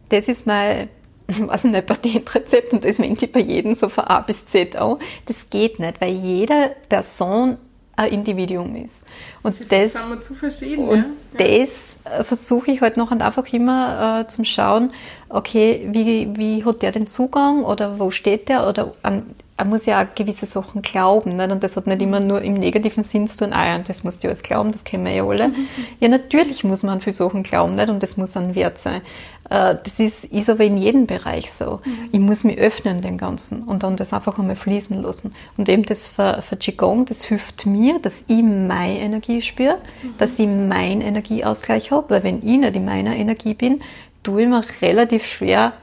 das 0.09 0.27
ist 0.27 0.47
mein 0.47 0.89
weiß 1.47 1.65
nicht, 1.65 1.85
Patientrezept 1.85 2.73
und 2.73 2.85
das 2.85 2.99
wende 2.99 3.25
ich 3.25 3.31
bei 3.31 3.39
jedem 3.39 3.75
so 3.75 3.89
von 3.89 4.05
A 4.05 4.21
bis 4.21 4.45
Z 4.45 4.75
an. 4.75 4.97
Das 5.25 5.49
geht 5.49 5.79
nicht, 5.79 5.99
weil 5.99 6.11
jede 6.11 6.75
Person 6.89 7.57
ein 7.97 8.11
Individuum 8.11 8.75
ist. 8.75 9.03
Und 9.43 9.55
das, 9.71 9.93
das, 9.93 10.09
wir 10.09 10.21
zu 10.21 10.35
verschieden, 10.35 10.87
und 10.87 10.99
ja. 10.99 11.05
das 11.39 11.97
äh, 12.05 12.23
versuche 12.23 12.71
ich 12.71 12.81
halt 12.81 12.95
noch 12.95 13.11
und 13.11 13.21
einfach 13.23 13.51
immer 13.51 14.21
äh, 14.21 14.27
zum 14.27 14.45
Schauen, 14.45 14.91
okay, 15.29 15.87
wie, 15.91 16.29
wie 16.37 16.63
hat 16.63 16.83
der 16.83 16.91
den 16.91 17.07
Zugang 17.07 17.63
oder 17.63 17.99
wo 17.99 18.11
steht 18.11 18.49
der 18.49 18.67
oder 18.67 18.93
an, 19.01 19.23
er 19.57 19.65
muss 19.65 19.87
ja 19.87 20.03
auch 20.03 20.15
gewisse 20.15 20.45
Sachen 20.45 20.83
glauben. 20.83 21.35
Nicht? 21.35 21.51
Und 21.51 21.63
das 21.63 21.75
hat 21.75 21.87
nicht 21.87 22.01
immer 22.01 22.19
nur 22.19 22.41
im 22.41 22.53
negativen 22.53 23.03
Sinn 23.03 23.27
zu 23.27 23.43
tun, 23.43 23.53
ah 23.53 23.65
ja, 23.65 23.79
das 23.79 24.03
musst 24.03 24.23
du 24.23 24.27
alles 24.27 24.43
glauben, 24.43 24.71
das 24.71 24.83
kennen 24.83 25.03
wir 25.05 25.13
ja 25.13 25.25
alle. 25.25 25.47
Mhm. 25.49 25.67
Ja, 25.99 26.09
natürlich 26.09 26.63
muss 26.63 26.83
man 26.83 26.93
an 26.93 27.01
viele 27.01 27.15
Sachen 27.15 27.41
glauben, 27.41 27.73
nicht? 27.75 27.89
und 27.89 28.03
das 28.03 28.17
muss 28.17 28.37
ein 28.37 28.53
Wert 28.53 28.77
sein. 28.77 29.01
Äh, 29.49 29.75
das 29.83 29.99
ist, 29.99 30.25
ist 30.25 30.49
aber 30.49 30.63
in 30.63 30.77
jedem 30.77 31.07
Bereich 31.07 31.51
so. 31.51 31.79
Mhm. 31.83 32.09
Ich 32.11 32.19
muss 32.19 32.43
mich 32.43 32.59
öffnen 32.59 33.01
dem 33.01 33.17
Ganzen 33.17 33.63
und 33.63 33.81
dann 33.81 33.95
das 33.95 34.13
einfach 34.13 34.37
einmal 34.37 34.55
fließen 34.55 35.01
lassen. 35.01 35.33
Und 35.57 35.67
eben 35.69 35.83
das 35.83 36.07
für, 36.09 36.43
für 36.43 36.55
Qigong, 36.55 37.05
das 37.05 37.23
hilft 37.23 37.65
mir, 37.65 37.97
dass 37.99 38.25
ich 38.27 38.43
meine 38.43 38.99
Energie 38.99 39.41
spüre, 39.41 39.79
mhm. 40.03 40.17
dass 40.19 40.37
ich 40.37 40.47
meinen 40.47 41.01
Energieausgleich 41.01 41.89
habe, 41.89 42.11
weil 42.11 42.23
wenn 42.23 42.37
ich 42.37 42.59
nicht 42.59 42.75
in 42.75 42.85
meiner 42.85 43.15
Energie 43.15 43.55
bin, 43.55 43.81
tue 44.21 44.43
ich 44.43 44.47
mir 44.47 44.63
relativ 44.81 45.25
schwer, 45.25 45.73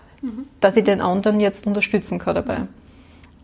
dass 0.61 0.77
ich 0.77 0.85
den 0.85 1.01
anderen 1.01 1.41
jetzt 1.41 1.67
unterstützen 1.67 2.19
kann 2.19 2.35
dabei. 2.35 2.63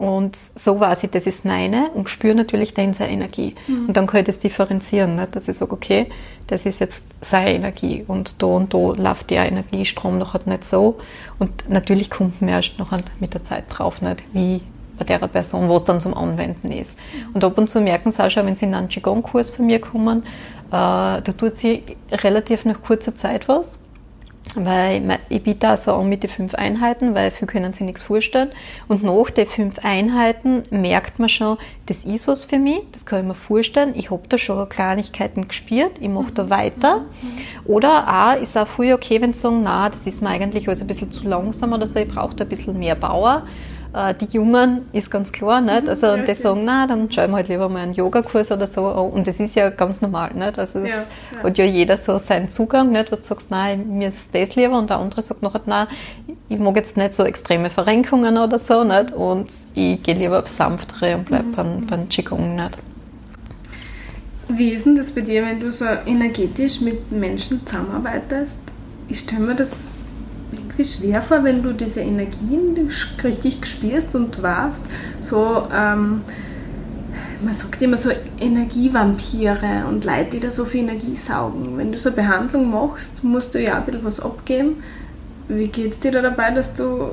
Und 0.00 0.35
so 0.35 0.80
weiß 0.80 1.04
ich, 1.04 1.11
das 1.11 1.26
ist 1.26 1.45
meine 1.45 1.90
und 1.90 2.09
spüre 2.09 2.35
natürlich 2.35 2.73
dann 2.73 2.95
seine 2.95 3.12
Energie. 3.12 3.54
Mhm. 3.69 3.88
Und 3.88 3.99
dann 3.99 4.07
kann 4.07 4.21
ich 4.21 4.26
das 4.26 4.38
differenzieren, 4.38 5.14
nicht? 5.14 5.37
dass 5.37 5.47
ich 5.47 5.59
sage, 5.59 5.73
okay, 5.73 6.07
das 6.47 6.64
ist 6.64 6.80
jetzt 6.80 7.04
seine 7.21 7.52
Energie 7.52 8.02
und 8.07 8.42
da 8.42 8.47
und 8.47 8.73
da 8.73 8.78
läuft 8.78 9.28
der 9.28 9.45
Energiestrom 9.45 10.16
noch 10.16 10.33
halt 10.33 10.47
nicht 10.47 10.64
so. 10.64 10.97
Und 11.38 11.69
natürlich 11.69 12.09
kommt 12.09 12.40
man 12.40 12.49
erst 12.49 12.78
noch 12.78 12.92
mit 13.19 13.35
der 13.35 13.42
Zeit 13.42 13.64
drauf, 13.69 14.00
nicht? 14.00 14.25
wie 14.33 14.62
bei 14.99 15.04
der 15.04 15.19
Person, 15.19 15.69
wo 15.69 15.76
es 15.76 15.85
dann 15.85 16.00
zum 16.00 16.14
Anwenden 16.14 16.73
ist. 16.73 16.97
Mhm. 16.97 17.35
Und 17.35 17.45
ab 17.45 17.59
und 17.59 17.69
zu 17.69 17.83
merken 17.83 18.11
sie 18.11 18.25
auch 18.25 18.30
schon, 18.30 18.47
wenn 18.47 18.57
sie 18.57 18.64
in 18.64 18.75
einen 18.75 18.88
Qigong-Kurs 18.88 19.50
von 19.50 19.66
mir 19.66 19.83
kommen, 19.83 20.23
äh, 20.69 20.71
da 20.71 21.21
tut 21.21 21.57
sie 21.57 21.85
relativ 22.11 22.64
nach 22.64 22.80
kurzer 22.80 23.14
Zeit 23.14 23.49
was 23.49 23.80
weil 24.57 25.19
ich 25.28 25.42
biete 25.42 25.73
auch 25.73 25.76
so 25.76 25.95
an 25.95 26.09
mit 26.09 26.23
den 26.23 26.30
fünf 26.30 26.54
Einheiten, 26.54 27.14
weil 27.14 27.30
viele 27.30 27.47
können 27.47 27.73
sich 27.73 27.87
nichts 27.87 28.02
vorstellen. 28.02 28.50
Und 28.88 29.02
nach 29.02 29.30
den 29.30 29.47
fünf 29.47 29.78
Einheiten 29.85 30.62
merkt 30.71 31.19
man 31.19 31.28
schon, 31.28 31.59
das 31.87 32.04
ist 32.04 32.28
was 32.28 32.45
für 32.45 32.59
mich, 32.59 32.83
das 32.92 33.07
kann 33.07 33.21
ich 33.21 33.26
mir 33.26 33.35
vorstellen. 33.35 33.95
Ich 33.97 34.11
habe 34.11 34.23
da 34.28 34.38
schon 34.38 34.69
Kleinigkeiten 34.69 35.49
gespürt, 35.49 35.92
ich 36.00 36.09
mache 36.09 36.33
da 36.33 36.50
weiter. 36.50 37.04
Oder 37.64 38.07
auch, 38.09 38.40
ist 38.40 38.57
auch 38.57 38.66
früher 38.66 38.97
okay, 38.97 39.21
wenn 39.21 39.33
sie 39.33 39.40
sagen, 39.40 39.62
na, 39.62 39.88
das 39.88 40.07
ist 40.07 40.23
mir 40.23 40.30
eigentlich 40.30 40.66
alles 40.66 40.80
ein 40.80 40.87
bisschen 40.87 41.11
zu 41.11 41.26
langsam 41.26 41.73
oder 41.73 41.87
so, 41.87 41.99
ich 41.99 42.09
brauche 42.09 42.35
da 42.35 42.45
ein 42.45 42.49
bisschen 42.49 42.78
mehr 42.78 42.95
Bauer. 42.95 43.45
Äh, 43.92 44.14
die 44.14 44.26
Jungen 44.26 44.82
ist 44.92 45.11
ganz 45.11 45.32
klar, 45.32 45.61
nicht? 45.61 45.88
Also, 45.88 46.06
ja, 46.06 46.16
die 46.18 46.35
sagen, 46.35 46.62
na, 46.64 46.87
dann 46.87 47.11
schauen 47.11 47.30
wir 47.30 47.37
halt 47.37 47.49
lieber 47.49 47.68
mal 47.68 47.80
einen 47.80 47.92
Yogakurs 47.92 48.52
oder 48.52 48.66
so. 48.66 48.87
Und 48.87 49.26
das 49.26 49.40
ist 49.40 49.56
ja 49.56 49.70
ganz 49.70 50.00
normal, 50.00 50.30
nicht? 50.35 50.59
Also, 50.59 50.80
es 50.80 50.90
ja, 50.90 50.97
ja. 51.37 51.42
hat 51.42 51.59
ja 51.59 51.64
jeder 51.64 51.97
so 51.97 52.18
seinen 52.18 52.49
Zugang, 52.49 52.92
nicht? 52.92 53.11
Was 53.11 53.23
du 53.23 53.26
sagst, 53.26 53.50
nein, 53.50 53.99
mir 53.99 54.09
ist 54.11 54.32
das 54.35 54.54
lieber. 54.54 54.78
Und 54.78 54.90
der 54.90 54.99
andere 54.99 55.23
sagt 55.23 55.42
nachher, 55.42 55.62
nein, 55.66 55.87
ich 56.49 56.59
mag 56.59 56.76
jetzt 56.76 56.97
nicht 56.97 57.14
so 57.14 57.25
extreme 57.25 57.68
Verrenkungen 57.70 58.38
oder 58.38 58.59
so, 58.59 58.85
nicht? 58.85 59.12
Und 59.12 59.50
ich 59.75 60.02
gehe 60.02 60.14
lieber 60.14 60.38
auf 60.38 60.47
sanftere 60.47 61.16
und 61.16 61.25
bleib 61.25 61.47
mhm. 61.47 61.52
beim, 61.52 61.87
beim 61.87 62.09
Qigong, 62.09 62.54
nicht? 62.54 62.78
Wie 64.49 64.70
ist 64.70 64.87
denn 64.87 64.97
das 64.97 65.12
bei 65.12 65.20
dir, 65.20 65.44
wenn 65.44 65.61
du 65.61 65.70
so 65.70 65.85
energetisch 66.06 66.80
mit 66.80 67.11
Menschen 67.11 67.64
zusammenarbeitest? 67.66 68.59
Ich 69.09 69.20
stelle 69.20 69.42
mir 69.42 69.54
das 69.54 69.88
schwer 70.84 71.22
vor, 71.22 71.44
wenn 71.44 71.62
du 71.62 71.72
diese 71.72 72.00
Energien 72.00 72.90
richtig 73.22 73.66
spürst 73.66 74.14
und 74.14 74.42
warst. 74.42 74.84
So, 75.20 75.66
ähm, 75.72 76.22
man 77.42 77.54
sagt 77.54 77.80
immer 77.80 77.96
so 77.96 78.10
Energievampire 78.38 79.84
und 79.88 80.04
Leute, 80.04 80.30
die 80.32 80.40
da 80.40 80.50
so 80.50 80.64
viel 80.64 80.80
Energie 80.80 81.14
saugen. 81.14 81.76
Wenn 81.76 81.92
du 81.92 81.99
so 81.99 82.10
eine 82.10 82.16
Behandlung 82.16 82.70
machst, 82.70 83.25
musst 83.25 83.54
du 83.54 83.62
ja 83.62 83.76
ein 83.76 83.84
bisschen 83.84 84.04
was 84.04 84.20
abgeben. 84.20 84.82
Wie 85.49 85.68
geht 85.68 85.92
es 85.92 86.00
dir 86.00 86.12
da 86.12 86.22
dabei, 86.22 86.50
dass 86.50 86.75
du 86.75 87.12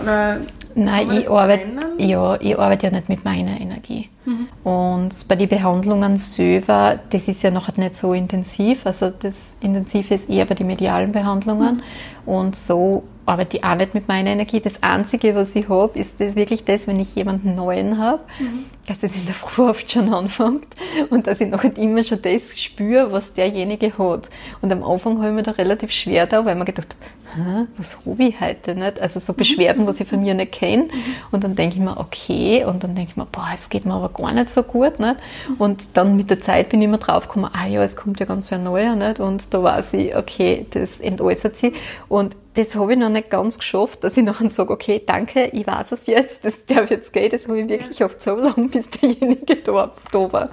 oder 0.00 0.40
Nein, 0.74 1.10
ich 1.12 1.28
arbeite, 1.28 1.64
ja, 1.98 2.40
ich 2.40 2.58
arbeite 2.58 2.86
ja 2.86 2.92
nicht 2.92 3.08
mit 3.08 3.24
meiner 3.24 3.60
Energie. 3.60 4.08
Mhm. 4.24 4.48
Und 4.64 5.28
bei 5.28 5.36
den 5.36 5.48
Behandlungen 5.48 6.16
selber, 6.16 6.98
das 7.10 7.28
ist 7.28 7.42
ja 7.42 7.50
noch 7.50 7.74
nicht 7.76 7.96
so 7.96 8.12
intensiv. 8.12 8.86
Also 8.86 9.10
das 9.10 9.56
Intensive 9.60 10.14
ist 10.14 10.30
eher 10.30 10.44
bei 10.44 10.54
den 10.54 10.66
medialen 10.66 11.12
Behandlungen. 11.12 11.76
Mhm. 11.76 12.32
Und 12.32 12.56
so 12.56 13.04
arbeite 13.26 13.58
ich 13.58 13.64
auch 13.64 13.74
nicht 13.74 13.94
mit 13.94 14.08
meiner 14.08 14.30
Energie. 14.30 14.60
Das 14.60 14.82
Einzige, 14.82 15.34
was 15.34 15.54
ich 15.54 15.68
habe, 15.68 15.98
ist 15.98 16.20
das 16.20 16.36
wirklich 16.36 16.64
das, 16.64 16.86
wenn 16.86 16.98
ich 16.98 17.14
jemanden 17.14 17.54
Neuen 17.54 17.98
habe, 17.98 18.22
mhm. 18.38 18.66
dass 18.86 18.98
das 19.00 19.14
in 19.14 19.26
der 19.26 19.34
Früh 19.34 19.68
oft 19.68 19.90
schon 19.90 20.12
anfängt 20.12 20.68
und 21.10 21.26
dass 21.26 21.40
ich 21.40 21.48
noch 21.48 21.64
immer 21.64 22.02
schon 22.02 22.20
das 22.22 22.60
spüre, 22.60 23.12
was 23.12 23.32
derjenige 23.32 23.96
hat. 23.98 24.28
Und 24.60 24.72
am 24.72 24.82
Anfang 24.82 25.18
habe 25.18 25.28
ich 25.28 25.34
mir 25.34 25.42
da 25.42 25.52
relativ 25.52 25.90
schwer 25.90 26.26
da, 26.26 26.44
weil 26.44 26.52
ich 26.52 26.58
mir 26.58 26.64
gedacht 26.64 26.96
habe, 27.00 27.68
was 27.76 27.98
habe 28.06 28.24
ich 28.24 28.40
heute 28.40 28.74
nicht? 28.74 29.00
Also 29.00 29.20
so 29.20 29.32
Beschwerden, 29.32 29.86
was 29.86 30.00
ich 30.00 30.08
von 30.08 30.20
mir 30.20 30.34
nicht 30.34 30.52
kenne. 30.52 30.84
Mhm. 30.84 30.88
Und 31.30 31.44
dann 31.44 31.54
denke 31.54 31.76
ich 31.76 31.80
mir, 31.80 31.96
okay. 31.96 32.64
Und 32.64 32.84
dann 32.84 32.94
denke 32.94 33.12
ich 33.12 33.16
mir, 33.16 33.26
boah, 33.26 33.48
es 33.54 33.70
geht 33.70 33.86
mir 33.86 33.94
aber 33.94 34.10
gar 34.10 34.32
nicht 34.32 34.50
so 34.50 34.62
gut. 34.62 34.98
Nicht? 34.98 35.16
Und 35.58 35.82
dann 35.94 36.16
mit 36.16 36.30
der 36.30 36.40
Zeit 36.40 36.68
bin 36.68 36.80
ich 36.80 36.88
immer 36.88 36.98
drauf 36.98 37.28
gekommen, 37.28 37.50
ah 37.52 37.66
ja, 37.66 37.82
es 37.82 37.96
kommt 37.96 38.20
ja 38.20 38.26
ganz 38.26 38.48
viel 38.48 38.58
Neuer. 38.58 38.96
Nicht? 38.96 39.20
Und 39.20 39.52
da 39.54 39.62
weiß 39.62 39.94
ich, 39.94 40.14
okay, 40.14 40.66
das 40.70 41.00
entäußert 41.00 41.56
sich. 41.56 41.72
Und 42.08 42.36
das 42.54 42.74
habe 42.74 42.92
ich 42.92 42.98
noch 42.98 43.08
nicht 43.08 43.30
ganz 43.30 43.58
geschafft, 43.58 44.04
dass 44.04 44.16
ich 44.16 44.24
nachher 44.24 44.50
sage, 44.50 44.72
okay, 44.72 45.02
danke, 45.04 45.46
ich 45.46 45.66
weiß 45.66 45.92
es 45.92 46.06
jetzt, 46.06 46.44
das 46.44 46.66
darf 46.66 46.90
jetzt 46.90 47.12
gehen. 47.12 47.30
Das 47.30 47.48
habe 47.48 47.60
ich 47.60 47.68
wirklich 47.68 47.98
ja. 47.98 48.06
oft 48.06 48.20
so 48.20 48.36
lange, 48.36 48.68
bis 48.68 48.90
derjenige 48.90 49.56
da, 49.56 49.90
da 50.10 50.32
war. 50.32 50.50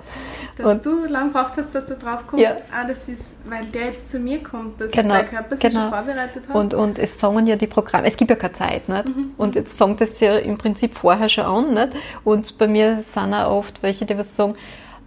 Dass 0.56 0.66
und 0.66 0.86
du 0.86 1.06
lange 1.06 1.32
braucht 1.32 1.58
hast, 1.58 1.76
dass 1.76 1.88
du 1.88 1.96
drauf 1.96 2.26
kommst, 2.26 2.44
ja. 2.44 2.56
ah, 2.72 2.88
das 2.88 3.10
ist, 3.10 3.38
weil 3.50 3.66
der 3.66 3.88
jetzt 3.88 4.10
zu 4.10 4.20
mir 4.20 4.42
kommt, 4.42 4.80
dass 4.80 4.92
genau, 4.92 5.16
der 5.16 5.26
Körper 5.26 5.58
sich 5.58 5.70
genau. 5.70 5.82
schon 5.82 5.90
vorbereitet 5.90 6.48
hat. 6.48 6.56
Und, 6.56 6.74
und 6.74 7.00
es 7.00 7.18
fangen 7.18 7.48
ja 7.48 7.58
die 7.58 7.68
Programme, 7.68 8.08
es 8.08 8.16
gibt 8.16 8.30
ja 8.30 8.38
keine 8.38 8.54
Zeit, 8.54 8.88
nicht? 8.88 9.10
Mhm. 9.10 9.34
Und 9.36 9.56
jetzt 9.56 9.78
fängt 9.78 10.00
es 10.00 10.22
ja 10.22 10.38
im 10.38 10.58
Prinzip 10.58 10.94
vorher 10.94 11.28
schon 11.28 11.46
an, 11.46 11.74
nicht? 11.74 11.90
Und 12.24 12.58
bei 12.58 12.68
mir 12.68 13.02
sind 13.02 13.34
auch 13.34 13.52
oft 13.52 13.84
welche, 13.84 14.06
die 14.06 14.18
was 14.18 14.38
sagen, 14.38 14.54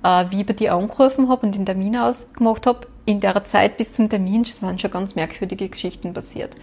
äh, 0.02 0.26
wie 0.28 0.40
ich 0.40 0.46
bei 0.46 0.52
dir 0.52 0.74
angerufen 0.74 1.30
habe 1.30 1.46
und 1.46 1.54
den 1.54 1.64
Termin 1.64 1.96
ausgemacht 1.96 2.66
habe, 2.66 2.86
in 3.04 3.20
der 3.20 3.44
Zeit 3.44 3.76
bis 3.76 3.94
zum 3.94 4.08
Termin 4.08 4.44
sind 4.44 4.80
schon 4.80 4.90
ganz 4.90 5.14
merkwürdige 5.14 5.68
Geschichten 5.68 6.14
passiert. 6.14 6.54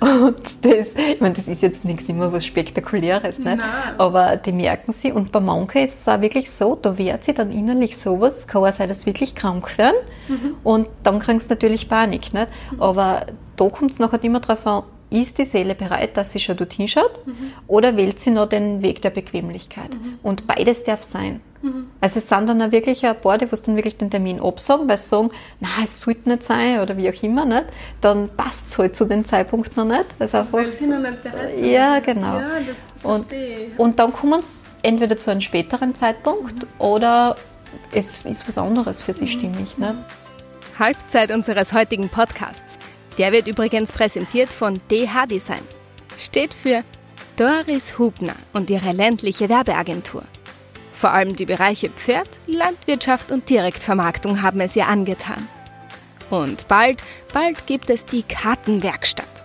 Und 0.00 0.64
das, 0.64 0.92
ich 0.96 1.20
meine, 1.20 1.34
das 1.34 1.46
ist 1.46 1.62
jetzt 1.62 1.84
nichts 1.84 2.08
immer 2.08 2.32
was 2.32 2.44
Spektakuläres, 2.44 3.38
nicht? 3.38 3.62
aber 3.98 4.36
die 4.36 4.52
merken 4.52 4.92
sie. 4.92 5.12
Und 5.12 5.30
bei 5.30 5.40
manchen 5.40 5.82
ist 5.82 5.98
es 6.00 6.08
auch 6.08 6.20
wirklich 6.20 6.50
so, 6.50 6.74
da 6.74 6.96
wehrt 6.98 7.24
sie 7.24 7.34
dann 7.34 7.52
innerlich 7.52 7.96
sowas. 7.96 8.38
Es 8.38 8.46
kann 8.46 8.64
auch 8.64 8.72
sein, 8.72 8.88
dass 8.88 9.02
sie 9.02 9.06
wirklich 9.06 9.34
krank 9.34 9.76
werden. 9.78 9.96
Mhm. 10.28 10.56
Und 10.64 10.88
dann 11.02 11.18
kriegst 11.18 11.50
du 11.50 11.54
natürlich 11.54 11.88
Panik. 11.88 12.32
Nicht? 12.32 12.48
Mhm. 12.72 12.82
Aber 12.82 13.26
da 13.56 13.68
kommt 13.68 13.92
es 13.92 13.98
nachher 13.98 14.22
immer 14.24 14.40
darauf 14.40 14.66
an, 14.66 14.82
ist 15.22 15.38
die 15.38 15.44
Seele 15.44 15.74
bereit, 15.74 16.16
dass 16.16 16.32
sie 16.32 16.40
schon 16.40 16.56
dorthin 16.56 16.88
schaut? 16.88 17.26
Mhm. 17.26 17.52
Oder 17.66 17.96
wählt 17.96 18.20
sie 18.20 18.30
noch 18.30 18.46
den 18.46 18.82
Weg 18.82 19.02
der 19.02 19.10
Bequemlichkeit? 19.10 19.94
Mhm. 19.94 20.18
Und 20.22 20.46
beides 20.46 20.82
darf 20.84 21.02
sein. 21.02 21.40
Mhm. 21.62 21.86
Also 22.00 22.18
es 22.18 22.28
sind 22.28 22.48
dann 22.48 22.60
auch 22.60 22.72
wirklich 22.72 23.04
ein 23.06 23.18
paar, 23.20 23.38
die 23.38 23.46
dann 23.46 23.76
wirklich 23.76 23.96
den 23.96 24.10
Termin 24.10 24.40
absagen, 24.40 24.88
weil 24.88 24.98
sie 24.98 25.08
sagen, 25.08 25.30
na, 25.60 25.68
es 25.82 26.00
sollte 26.00 26.28
nicht 26.28 26.42
sein 26.42 26.80
oder 26.80 26.96
wie 26.96 27.08
auch 27.08 27.22
immer 27.22 27.44
nicht. 27.44 27.66
Dann 28.00 28.28
passt 28.28 28.70
es 28.70 28.78
halt 28.78 28.96
zu 28.96 29.06
dem 29.06 29.24
Zeitpunkt 29.24 29.76
noch 29.76 29.84
nicht. 29.84 30.06
Also 30.18 30.38
einfach, 30.38 30.52
weil 30.52 30.72
sie 30.72 30.86
noch 30.86 30.98
nicht 31.00 31.22
bereit 31.22 31.56
sind. 31.56 31.66
Ja, 31.66 31.98
genau. 32.00 32.38
Ja, 32.38 32.50
und, 33.02 33.26
und 33.78 33.98
dann 33.98 34.12
kommen 34.12 34.42
sie 34.42 34.68
entweder 34.82 35.18
zu 35.18 35.30
einem 35.30 35.40
späteren 35.40 35.94
Zeitpunkt 35.94 36.54
mhm. 36.54 36.68
oder 36.78 37.36
es 37.92 38.24
ist 38.24 38.48
was 38.48 38.58
anderes 38.58 39.00
für 39.00 39.14
sie 39.14 39.24
mhm. 39.24 39.28
stimmig. 39.28 39.78
Nicht? 39.78 39.94
Halbzeit 40.78 41.30
unseres 41.30 41.72
heutigen 41.72 42.08
Podcasts. 42.08 42.78
Der 43.18 43.32
wird 43.32 43.46
übrigens 43.46 43.92
präsentiert 43.92 44.50
von 44.50 44.80
DH 44.90 45.26
Design. 45.26 45.62
Steht 46.18 46.52
für 46.52 46.82
Doris 47.36 47.98
Hubner 47.98 48.34
und 48.52 48.70
ihre 48.70 48.92
ländliche 48.92 49.48
Werbeagentur. 49.48 50.22
Vor 50.92 51.10
allem 51.10 51.36
die 51.36 51.46
Bereiche 51.46 51.90
Pferd, 51.90 52.28
Landwirtschaft 52.46 53.30
und 53.30 53.48
Direktvermarktung 53.50 54.42
haben 54.42 54.60
es 54.60 54.76
ihr 54.76 54.88
angetan. 54.88 55.48
Und 56.30 56.66
bald, 56.68 57.02
bald 57.32 57.66
gibt 57.66 57.90
es 57.90 58.06
die 58.06 58.22
Kartenwerkstatt. 58.22 59.44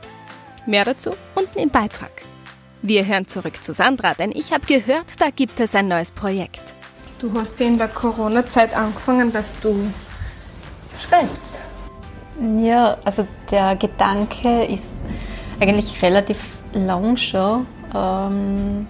Mehr 0.66 0.86
dazu 0.86 1.16
unten 1.36 1.60
im 1.60 1.70
Beitrag. 1.70 2.12
Wir 2.82 3.06
hören 3.06 3.28
zurück 3.28 3.62
zu 3.62 3.74
Sandra, 3.74 4.14
denn 4.14 4.32
ich 4.32 4.54
habe 4.54 4.66
gehört, 4.66 5.06
da 5.18 5.32
gibt 5.32 5.60
es 5.60 5.76
ein 5.76 5.88
neues 5.88 6.12
Projekt. 6.12 6.62
Du 7.20 7.34
hast 7.34 7.60
ja 7.60 7.66
in 7.66 7.78
der 7.78 7.90
Corona-Zeit 7.90 8.74
angefangen, 8.74 9.34
dass 9.34 9.54
du 9.60 9.92
schreibst. 10.98 11.49
Ja, 12.60 12.98
also 13.04 13.28
der 13.52 13.76
Gedanke 13.76 14.64
ist 14.66 14.90
eigentlich 15.60 16.02
relativ 16.02 16.60
lang 16.74 17.18
schon. 17.18 17.66
Ähm, 17.94 18.88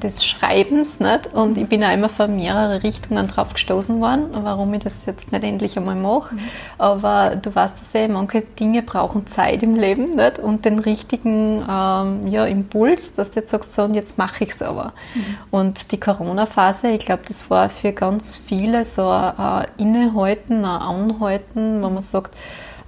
des 0.00 0.24
Schreibens 0.24 1.00
nicht. 1.00 1.32
Und 1.32 1.56
ich 1.58 1.66
bin 1.68 1.84
auch 1.84 1.92
immer 1.92 2.08
von 2.08 2.34
mehreren 2.34 2.80
Richtungen 2.80 3.28
drauf 3.28 3.52
gestoßen 3.52 4.00
worden, 4.00 4.28
warum 4.32 4.72
ich 4.74 4.80
das 4.80 5.06
jetzt 5.06 5.32
nicht 5.32 5.44
endlich 5.44 5.76
einmal 5.76 5.96
mache. 5.96 6.34
Mhm. 6.34 6.40
Aber 6.78 7.36
du 7.36 7.54
weißt 7.54 7.80
dass 7.80 7.94
eh, 7.94 8.08
manche 8.08 8.42
Dinge 8.42 8.82
brauchen 8.82 9.26
Zeit 9.26 9.62
im 9.62 9.76
Leben 9.76 10.16
nicht? 10.16 10.38
und 10.38 10.64
den 10.64 10.78
richtigen 10.78 11.64
ähm, 11.68 12.26
ja, 12.26 12.44
Impuls, 12.46 13.14
dass 13.14 13.30
du 13.30 13.40
jetzt 13.40 13.50
sagst, 13.50 13.74
so 13.74 13.82
und 13.82 13.94
jetzt 13.94 14.18
mache 14.18 14.44
ich 14.44 14.50
es 14.50 14.62
aber. 14.62 14.92
Mhm. 15.14 15.36
Und 15.50 15.92
die 15.92 16.00
Corona-Phase, 16.00 16.88
ich 16.90 17.04
glaube, 17.04 17.22
das 17.26 17.50
war 17.50 17.68
für 17.68 17.92
ganz 17.92 18.36
viele 18.36 18.84
so 18.84 19.08
ein 19.08 19.66
Innehalten, 19.76 20.64
ein 20.64 20.64
Anhalten, 20.64 21.82
wo 21.82 21.90
man 21.90 22.02
sagt, 22.02 22.36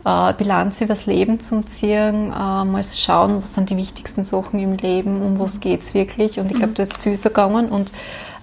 äh, 0.05 0.33
Bilanz 0.35 0.81
über 0.81 0.89
das 0.89 1.07
Leben 1.07 1.41
zum 1.41 1.67
Ziehen, 1.67 2.27
äh, 2.31 2.65
mal 2.65 2.83
schauen, 2.85 3.43
was 3.43 3.55
sind 3.55 3.71
die 3.71 3.77
wichtigsten 3.77 4.25
Sachen 4.25 4.59
im 4.59 4.75
Leben, 4.75 5.23
um 5.23 5.39
was 5.39 5.61
geht 5.61 5.83
es 5.83 5.95
wirklich. 5.95 6.41
Und 6.41 6.51
ich 6.51 6.57
glaube, 6.57 6.69
mhm. 6.69 6.75
da 6.75 6.83
ist 6.83 6.99
viel 6.99 7.17
so 7.17 7.29
gegangen. 7.29 7.69
Und 7.69 7.91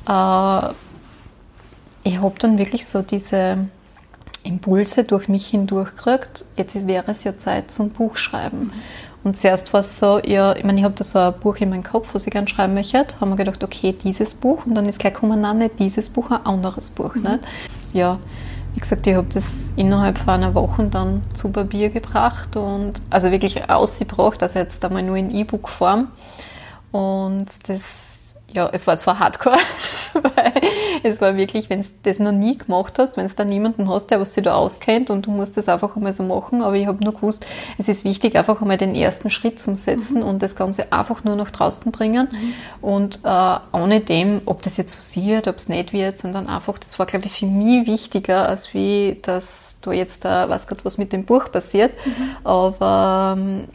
äh, 0.07 0.73
ich 2.03 2.21
habe 2.21 2.35
dann 2.39 2.57
wirklich 2.57 2.85
so 2.85 3.01
diese 3.01 3.57
Impulse 4.43 5.03
durch 5.03 5.27
mich 5.27 5.47
hindurch 5.47 5.95
gekriegt. 5.95 6.45
Jetzt 6.55 6.87
wäre 6.87 7.11
es 7.11 7.23
ja 7.23 7.37
Zeit 7.37 7.71
zum 7.71 7.89
Buchschreiben. 7.89 8.65
Mhm. 8.65 8.71
Und 9.21 9.37
zuerst 9.37 9.73
war 9.73 9.81
es 9.81 9.99
so, 9.99 10.19
ja, 10.19 10.55
ich 10.55 10.63
meine, 10.63 10.79
ich 10.79 10.85
habe 10.85 10.95
da 10.95 11.03
so 11.03 11.19
ein 11.19 11.33
Buch 11.41 11.57
in 11.57 11.69
meinem 11.69 11.83
Kopf, 11.83 12.09
was 12.13 12.25
ich 12.25 12.31
gerne 12.31 12.47
schreiben 12.47 12.73
möchte. 12.73 13.05
Haben 13.19 13.31
wir 13.31 13.35
gedacht, 13.35 13.61
okay, 13.63 13.93
dieses 13.93 14.33
Buch. 14.33 14.65
Und 14.65 14.75
dann 14.75 14.85
ist 14.85 14.99
gleich 14.99 15.13
gekommen, 15.13 15.41
nein, 15.41 15.57
nicht 15.57 15.77
dieses 15.77 16.09
Buch, 16.09 16.31
ein 16.31 16.45
anderes 16.45 16.89
Buch. 16.89 17.15
Mhm. 17.15 17.23
Nicht? 17.23 17.43
Ja, 17.93 18.19
wie 18.79 18.81
gesagt, 18.81 19.07
ich 19.07 19.15
habe 19.15 19.27
das 19.27 19.73
innerhalb 19.75 20.19
von 20.19 20.29
einer 20.29 20.55
Woche 20.55 20.85
dann 20.85 21.21
zu 21.33 21.51
Papier 21.51 21.89
gebracht 21.89 22.55
und 22.55 22.93
also 23.09 23.29
wirklich 23.29 23.69
ausgebracht, 23.69 24.41
also 24.41 24.57
jetzt 24.57 24.85
einmal 24.85 25.03
nur 25.03 25.17
in 25.17 25.35
E-Book-Form. 25.35 26.07
Und 26.93 27.47
das 27.67 28.35
ja, 28.53 28.69
es 28.71 28.87
war 28.87 28.97
zwar 28.97 29.19
hardcore, 29.19 29.57
es 31.03 31.21
war 31.21 31.35
wirklich, 31.35 31.69
wenn 31.69 31.81
du 31.81 31.87
das 32.03 32.19
noch 32.19 32.31
nie 32.31 32.57
gemacht 32.57 32.99
hast, 32.99 33.17
wenn 33.17 33.27
du 33.27 33.33
da 33.33 33.45
niemanden 33.45 33.89
hast, 33.89 34.07
der 34.07 34.19
was 34.19 34.33
sich 34.33 34.43
da 34.43 34.55
auskennt 34.55 35.09
und 35.09 35.25
du 35.25 35.31
musst 35.31 35.57
das 35.57 35.69
einfach 35.69 35.95
einmal 35.95 36.13
so 36.13 36.23
machen, 36.23 36.61
aber 36.61 36.75
ich 36.75 36.87
habe 36.87 37.03
nur 37.03 37.13
gewusst, 37.13 37.45
es 37.77 37.87
ist 37.87 38.05
wichtig, 38.05 38.35
einfach 38.35 38.61
einmal 38.61 38.77
den 38.77 38.95
ersten 38.95 39.29
Schritt 39.29 39.59
zu 39.59 39.75
setzen 39.75 40.21
mhm. 40.21 40.27
und 40.27 40.41
das 40.43 40.55
Ganze 40.55 40.91
einfach 40.91 41.23
nur 41.23 41.35
nach 41.35 41.51
draußen 41.51 41.91
bringen 41.91 42.29
mhm. 42.31 42.53
und 42.81 43.19
äh, 43.23 43.55
ohne 43.71 44.01
dem, 44.01 44.41
ob 44.45 44.61
das 44.61 44.77
jetzt 44.77 44.95
passiert, 44.95 45.47
ob 45.47 45.57
es 45.57 45.69
nicht 45.69 45.93
wird, 45.93 46.17
sondern 46.17 46.47
einfach, 46.47 46.77
das 46.77 46.99
war, 46.99 47.05
glaube 47.05 47.25
ich, 47.25 47.33
für 47.33 47.45
mich 47.45 47.87
wichtiger, 47.87 48.47
als 48.47 48.73
wie, 48.73 49.17
dass 49.21 49.77
da 49.81 49.91
jetzt 49.91 50.25
da, 50.25 50.49
weiß 50.49 50.67
Gott, 50.67 50.85
was 50.85 50.97
mit 50.97 51.13
dem 51.13 51.25
Buch 51.25 51.51
passiert, 51.51 51.93
mhm. 52.05 52.35
aber 52.43 53.35
ähm, 53.37 53.67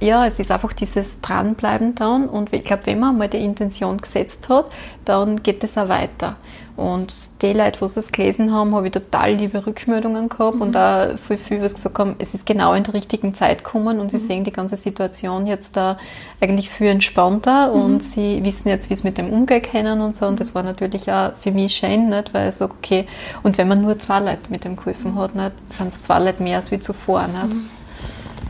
ja, 0.00 0.26
es 0.26 0.38
ist 0.38 0.50
einfach 0.50 0.72
dieses 0.72 1.20
Dranbleiben 1.20 1.94
dann 1.94 2.28
und 2.28 2.52
ich 2.52 2.64
glaube, 2.64 2.86
wenn 2.86 3.00
man 3.00 3.10
einmal 3.10 3.28
die 3.28 3.42
Intention 3.42 3.98
gesetzt 3.98 4.48
hat, 4.48 4.66
dann 5.04 5.42
geht 5.42 5.64
es 5.64 5.78
auch 5.78 5.88
weiter. 5.88 6.36
Und 6.76 7.42
die 7.42 7.52
Leute, 7.52 7.78
die 7.78 7.98
es 7.98 8.10
gelesen 8.10 8.52
haben, 8.52 8.74
habe 8.74 8.86
ich 8.86 8.92
total 8.92 9.34
liebe 9.34 9.64
Rückmeldungen 9.64 10.28
gehabt 10.28 10.56
mhm. 10.56 10.62
und 10.62 10.76
auch 10.76 11.16
viel, 11.18 11.36
viel, 11.36 11.62
was 11.62 11.74
gesagt 11.74 11.98
haben, 11.98 12.16
es 12.18 12.34
ist 12.34 12.46
genau 12.46 12.74
in 12.74 12.82
der 12.82 12.94
richtigen 12.94 13.32
Zeit 13.32 13.62
gekommen 13.62 14.00
und 14.00 14.10
sie 14.10 14.18
mhm. 14.18 14.22
sehen 14.22 14.44
die 14.44 14.50
ganze 14.50 14.76
Situation 14.76 15.46
jetzt 15.46 15.76
da 15.76 15.96
eigentlich 16.40 16.70
viel 16.70 16.88
entspannter 16.88 17.68
mhm. 17.72 17.82
und 17.82 18.02
sie 18.02 18.42
wissen 18.44 18.68
jetzt, 18.68 18.90
wie 18.90 18.94
es 18.94 19.04
mit 19.04 19.18
dem 19.18 19.30
umgehen 19.30 19.62
können 19.62 20.00
und 20.00 20.16
so. 20.16 20.26
Und 20.26 20.40
das 20.40 20.54
war 20.54 20.64
natürlich 20.64 21.10
auch 21.12 21.32
für 21.38 21.52
mich 21.52 21.76
schön, 21.76 22.08
nicht? 22.08 22.34
weil 22.34 22.48
ich 22.48 22.56
so, 22.56 22.64
okay, 22.64 23.06
und 23.44 23.56
wenn 23.56 23.68
man 23.68 23.80
nur 23.80 23.96
zwei 23.98 24.18
Leute 24.18 24.50
mit 24.50 24.64
dem 24.64 24.74
geholfen 24.74 25.14
hat, 25.16 25.32
sind 25.66 25.88
es 25.88 26.00
zwei 26.00 26.18
Leute 26.18 26.42
mehr 26.42 26.56
als 26.56 26.72
wie 26.72 26.80
zuvor. 26.80 27.28
Nicht? 27.28 27.56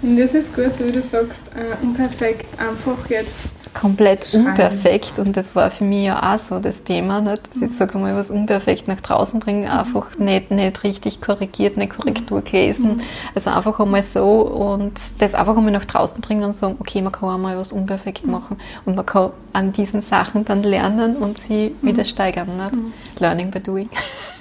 Mhm. 0.05 0.11
Und 0.11 0.17
das 0.19 0.35
ist 0.35 0.55
gut, 0.55 0.77
so 0.79 0.85
wie 0.85 0.91
du 0.91 1.03
sagst, 1.03 1.41
äh, 1.55 1.83
unperfekt, 1.83 2.47
einfach 2.59 3.09
jetzt. 3.09 3.31
Komplett 3.73 4.29
schreiben. 4.29 4.47
unperfekt 4.47 5.19
und 5.19 5.37
das 5.37 5.57
war 5.57 5.69
für 5.69 5.83
mich 5.83 6.05
ja 6.05 6.35
auch 6.35 6.39
so 6.39 6.61
das 6.61 6.85
Thema, 6.85 7.21
nicht? 7.21 7.49
dass 7.49 7.57
mhm. 7.57 7.65
ich 7.65 7.73
sage 7.73 7.99
mal 7.99 8.15
was 8.15 8.31
unperfekt 8.31 8.87
nach 8.87 9.01
draußen 9.01 9.41
bringen, 9.41 9.65
mhm. 9.65 9.71
einfach 9.71 10.17
nicht, 10.17 10.53
nicht 10.53 10.85
richtig 10.85 11.21
korrigiert, 11.21 11.77
nicht 11.77 11.91
Korrektur 11.91 12.39
mhm. 12.39 12.45
gelesen, 12.45 12.89
mhm. 12.95 13.01
also 13.35 13.51
einfach 13.51 13.81
einmal 13.81 14.05
so 14.05 14.43
und 14.43 14.93
das 15.19 15.35
einfach 15.35 15.57
einmal 15.57 15.73
nach 15.73 15.85
draußen 15.85 16.21
bringen 16.21 16.45
und 16.45 16.55
sagen, 16.55 16.77
okay, 16.79 17.03
man 17.03 17.11
kann 17.11 17.29
auch 17.29 17.39
mal 17.39 17.59
was 17.59 17.73
unperfekt 17.73 18.27
mhm. 18.27 18.33
machen 18.33 18.59
und 18.85 18.95
man 18.95 19.07
kann 19.07 19.33
an 19.53 19.73
diesen 19.73 20.03
Sachen 20.03 20.45
dann 20.45 20.63
lernen 20.63 21.17
und 21.17 21.39
sie 21.39 21.75
mhm. 21.81 21.89
wieder 21.89 22.05
steigern. 22.05 22.57
Nicht? 22.57 23.21
Learning 23.21 23.51
by 23.51 23.59
doing. 23.59 23.89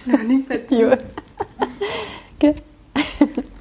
Learning 0.05 0.45
by 0.45 0.59
doing. 0.69 0.99
ja. 2.43 2.53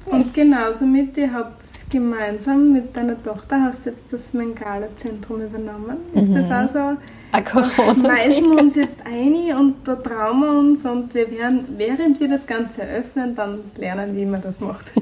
Und 0.05 0.31
genauso 0.33 0.85
mit, 0.85 1.17
ihr 1.17 1.33
habt 1.33 1.63
gemeinsam 1.93 2.73
mit 2.73 2.95
deiner 2.97 3.21
Tochter 3.21 3.61
hast 3.61 3.85
jetzt 3.85 4.05
das 4.09 4.33
Mengala-Zentrum 4.33 5.41
übernommen. 5.41 5.97
Ist 6.15 6.29
mhm. 6.29 6.33
das 6.33 6.49
also, 6.49 6.97
weisen 7.31 8.51
wir 8.51 8.61
uns 8.61 8.75
jetzt 8.75 9.01
ein 9.05 9.55
und 9.55 9.87
da 9.87 9.95
trauen 9.95 10.39
wir 10.39 10.49
uns 10.49 10.85
und 10.85 11.13
wir 11.13 11.29
werden, 11.29 11.65
während 11.77 12.19
wir 12.19 12.27
das 12.27 12.47
Ganze 12.47 12.81
eröffnen, 12.81 13.35
dann 13.35 13.59
lernen, 13.77 14.15
wie 14.15 14.25
man 14.25 14.41
das 14.41 14.59
macht. 14.59 14.85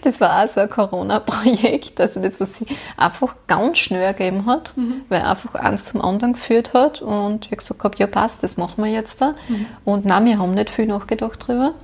Das 0.00 0.20
war 0.20 0.42
auch 0.42 0.48
so 0.48 0.60
ein 0.60 0.70
Corona-Projekt, 0.70 2.00
also 2.00 2.18
das, 2.20 2.40
was 2.40 2.58
sie 2.58 2.64
einfach 2.96 3.36
ganz 3.46 3.78
schnell 3.78 4.02
ergeben 4.02 4.46
hat, 4.46 4.74
mhm. 4.76 5.02
weil 5.10 5.20
einfach 5.20 5.54
eins 5.54 5.84
zum 5.84 6.00
anderen 6.00 6.32
geführt 6.32 6.72
hat 6.72 7.02
und 7.02 7.50
wir 7.50 7.58
gesagt 7.58 7.84
habe, 7.84 7.96
ja 7.98 8.06
passt, 8.06 8.42
das 8.42 8.56
machen 8.56 8.82
wir 8.82 8.90
jetzt 8.90 9.20
da. 9.20 9.34
Mhm. 9.48 9.66
Und 9.84 10.04
nein, 10.06 10.24
wir 10.24 10.38
haben 10.38 10.54
nicht 10.54 10.70
viel 10.70 10.86
nachgedacht 10.86 11.46
drüber. 11.46 11.74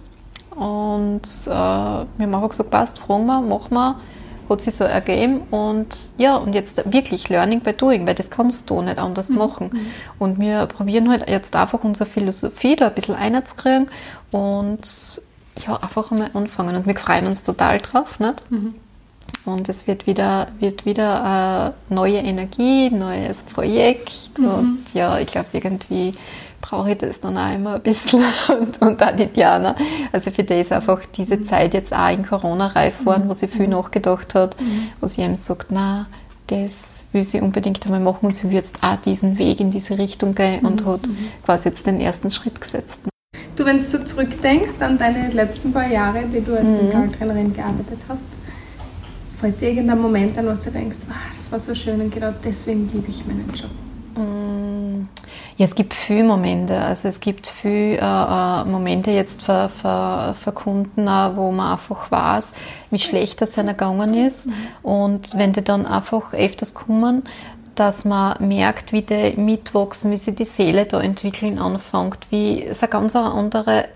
Und 0.58 1.22
äh, 1.46 1.50
wir 1.50 1.54
haben 1.54 2.34
einfach 2.34 2.48
gesagt, 2.50 2.70
passt, 2.70 2.98
fragen 2.98 3.26
wir, 3.26 3.40
machen 3.40 3.74
wir. 3.74 4.00
Hat 4.48 4.60
sich 4.62 4.74
so 4.74 4.84
ergeben 4.84 5.40
und 5.50 5.94
ja, 6.16 6.36
und 6.36 6.54
jetzt 6.54 6.82
wirklich 6.90 7.28
Learning 7.28 7.60
by 7.60 7.74
Doing, 7.74 8.06
weil 8.06 8.14
das 8.14 8.30
kannst 8.30 8.70
du 8.70 8.80
nicht 8.80 8.98
anders 8.98 9.28
mhm. 9.28 9.36
machen. 9.36 9.70
Mhm. 9.70 9.86
Und 10.18 10.40
wir 10.40 10.64
probieren 10.64 11.10
halt 11.10 11.28
jetzt 11.28 11.54
einfach 11.54 11.84
unsere 11.84 12.08
Philosophie 12.08 12.74
da 12.74 12.86
ein 12.86 12.94
bisschen 12.94 13.14
einzukriegen 13.14 13.88
und 14.30 15.20
ja, 15.66 15.76
einfach 15.76 16.10
einmal 16.10 16.30
anfangen. 16.32 16.76
Und 16.76 16.86
wir 16.86 16.96
freuen 16.96 17.26
uns 17.26 17.42
total 17.42 17.78
drauf, 17.78 18.18
nicht? 18.20 18.50
Mhm. 18.50 18.74
Und 19.44 19.68
es 19.68 19.86
wird 19.86 20.06
wieder, 20.06 20.48
wird 20.58 20.84
wieder 20.84 21.74
äh, 21.90 21.94
neue 21.94 22.18
Energie, 22.18 22.90
neues 22.90 23.44
Projekt. 23.44 24.38
Mhm. 24.38 24.48
Und 24.48 24.84
ja, 24.94 25.18
ich 25.18 25.26
glaube, 25.26 25.48
irgendwie 25.52 26.12
brauche 26.60 26.90
ich 26.90 26.98
das 26.98 27.20
dann 27.20 27.36
auch 27.36 27.54
immer 27.54 27.74
ein 27.76 27.82
bisschen 27.82 28.22
und, 28.60 28.80
und 28.82 29.02
auch 29.02 29.16
die 29.16 29.26
Diana. 29.26 29.74
Also 30.12 30.30
für 30.30 30.42
die 30.42 30.60
ist 30.60 30.72
einfach 30.72 31.00
diese 31.06 31.42
Zeit 31.42 31.74
jetzt 31.74 31.94
auch 31.94 32.10
in 32.10 32.24
Corona 32.24 32.68
reif 32.68 33.06
worden, 33.06 33.28
wo 33.28 33.34
sie 33.34 33.48
viel 33.48 33.66
mhm. 33.66 33.72
nachgedacht 33.72 34.34
hat, 34.34 34.60
mhm. 34.60 34.88
wo 35.00 35.06
sie 35.06 35.22
eben 35.22 35.36
sagt, 35.36 35.68
na, 35.70 36.06
das 36.48 37.06
will 37.12 37.24
sie 37.24 37.40
unbedingt 37.40 37.84
einmal 37.84 38.00
machen 38.00 38.26
und 38.26 38.34
sie 38.34 38.44
will 38.44 38.54
jetzt 38.54 38.82
auch 38.82 38.96
diesen 38.96 39.38
Weg 39.38 39.60
in 39.60 39.70
diese 39.70 39.98
Richtung 39.98 40.34
gehen 40.34 40.64
und 40.64 40.84
mhm. 40.84 40.90
hat 40.90 41.00
quasi 41.44 41.68
jetzt 41.68 41.86
den 41.86 42.00
ersten 42.00 42.30
Schritt 42.30 42.60
gesetzt. 42.60 43.00
Du, 43.56 43.64
wenn 43.64 43.78
du 43.78 44.04
zurückdenkst 44.04 44.74
an 44.80 44.98
deine 44.98 45.30
letzten 45.30 45.72
paar 45.72 45.88
Jahre, 45.88 46.24
die 46.26 46.40
du 46.40 46.56
als 46.56 46.68
mhm. 46.68 46.76
Mentaltrainerin 46.76 47.52
gearbeitet 47.52 47.98
hast, 48.08 48.22
fällt 49.40 49.60
dir 49.60 49.70
irgendein 49.70 50.00
Moment 50.00 50.36
an, 50.38 50.46
was 50.46 50.62
du 50.62 50.70
denkst, 50.70 50.98
wow, 51.06 51.16
das 51.36 51.52
war 51.52 51.60
so 51.60 51.74
schön 51.74 52.00
und 52.00 52.12
genau 52.12 52.32
deswegen 52.44 52.90
liebe 52.92 53.08
ich 53.08 53.24
meinen 53.26 53.50
Job? 53.54 53.70
Mm. 54.16 55.08
Ja, 55.58 55.64
es 55.64 55.74
gibt 55.74 55.92
viele 55.92 56.22
Momente. 56.22 56.80
Also 56.80 57.08
es 57.08 57.18
gibt 57.18 57.48
viele 57.48 57.96
äh, 57.96 58.00
äh, 58.00 58.64
Momente 58.64 59.10
jetzt 59.10 59.42
für, 59.42 59.68
für, 59.68 60.32
für 60.34 60.52
Kunden, 60.52 61.06
wo 61.06 61.50
man 61.50 61.72
einfach 61.72 62.12
weiß, 62.12 62.52
wie 62.90 62.98
schlecht 62.98 63.42
das 63.42 63.58
einer 63.58 63.72
gegangen 63.72 64.14
ist. 64.14 64.48
Und 64.84 65.36
wenn 65.36 65.52
die 65.52 65.64
dann 65.64 65.84
einfach 65.84 66.32
öfters 66.32 66.74
kommen, 66.74 67.24
dass 67.74 68.04
man 68.04 68.36
merkt, 68.46 68.92
wie 68.92 69.02
die 69.02 69.34
mitwachsen, 69.36 70.12
wie 70.12 70.16
sich 70.16 70.36
die 70.36 70.44
Seele 70.44 70.86
da 70.86 71.00
entwickeln 71.00 71.58
anfängt, 71.58 72.18
wie 72.30 72.64
es 72.64 72.80
eine 72.80 72.90
ganz 72.90 73.16
andere 73.16 73.86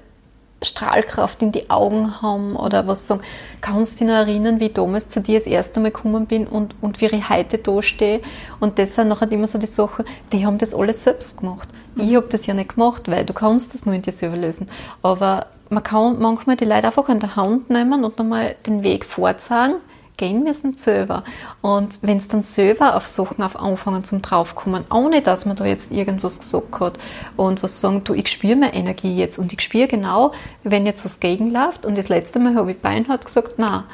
Strahlkraft 0.64 1.42
in 1.42 1.52
die 1.52 1.70
Augen 1.70 2.22
haben 2.22 2.56
oder 2.56 2.86
was 2.86 3.06
sagen. 3.06 3.22
Kannst 3.60 3.94
du 3.94 4.04
dich 4.04 4.08
noch 4.12 4.20
erinnern, 4.20 4.60
wie 4.60 4.66
ich 4.66 4.72
damals 4.72 5.08
zu 5.08 5.20
dir 5.20 5.38
das 5.38 5.46
erste 5.46 5.80
Mal 5.80 5.90
gekommen 5.90 6.26
bin 6.26 6.46
und, 6.46 6.74
und 6.80 7.00
wie 7.00 7.06
ich 7.06 7.30
heute 7.30 7.58
da 7.58 7.82
stehe? 7.82 8.20
Und 8.60 8.78
das 8.78 8.94
sind 8.94 9.08
nachher 9.08 9.30
immer 9.32 9.46
so 9.46 9.58
die 9.58 9.66
Sachen, 9.66 10.04
die 10.32 10.46
haben 10.46 10.58
das 10.58 10.74
alles 10.74 11.04
selbst 11.04 11.38
gemacht. 11.38 11.68
Ich 11.96 12.14
habe 12.14 12.26
das 12.28 12.46
ja 12.46 12.54
nicht 12.54 12.74
gemacht, 12.74 13.10
weil 13.10 13.24
du 13.24 13.32
kannst 13.32 13.74
das 13.74 13.84
nur 13.84 13.94
in 13.94 14.02
dir 14.02 14.12
selber 14.12 14.36
lösen. 14.36 14.68
Aber 15.02 15.46
man 15.68 15.82
kann 15.82 16.18
manchmal 16.18 16.56
die 16.56 16.64
Leute 16.64 16.86
einfach 16.86 17.08
an 17.08 17.20
der 17.20 17.36
Hand 17.36 17.70
nehmen 17.70 18.04
und 18.04 18.18
nochmal 18.18 18.56
den 18.66 18.82
Weg 18.82 19.04
vorzeigen 19.04 19.76
gehen 20.22 20.44
müssen 20.44 20.78
selber. 20.78 21.24
Und 21.62 21.98
wenn 22.02 22.18
es 22.18 22.28
dann 22.28 22.42
selber 22.42 22.94
auf 22.94 23.08
Sachen 23.08 23.42
auf 23.42 23.58
anfangen 23.58 24.04
zum 24.04 24.22
draufkommen, 24.22 24.84
ohne 24.88 25.20
dass 25.20 25.46
man 25.46 25.56
da 25.56 25.64
jetzt 25.64 25.90
irgendwas 25.90 26.38
gesagt 26.38 26.78
hat 26.78 26.98
und 27.36 27.64
was 27.64 27.80
sagen, 27.80 28.04
du, 28.04 28.14
ich 28.14 28.28
spüre 28.28 28.54
meine 28.54 28.72
Energie 28.72 29.16
jetzt 29.16 29.38
und 29.38 29.52
ich 29.52 29.60
spüre 29.60 29.88
genau, 29.88 30.30
wenn 30.62 30.86
jetzt 30.86 31.04
was 31.04 31.18
gegenläuft 31.18 31.84
und 31.84 31.98
das 31.98 32.08
letzte 32.08 32.38
Mal 32.38 32.54
habe 32.54 32.70
ich 32.70 32.78
Beinhard 32.78 33.24
gesagt, 33.24 33.54
na 33.56 33.84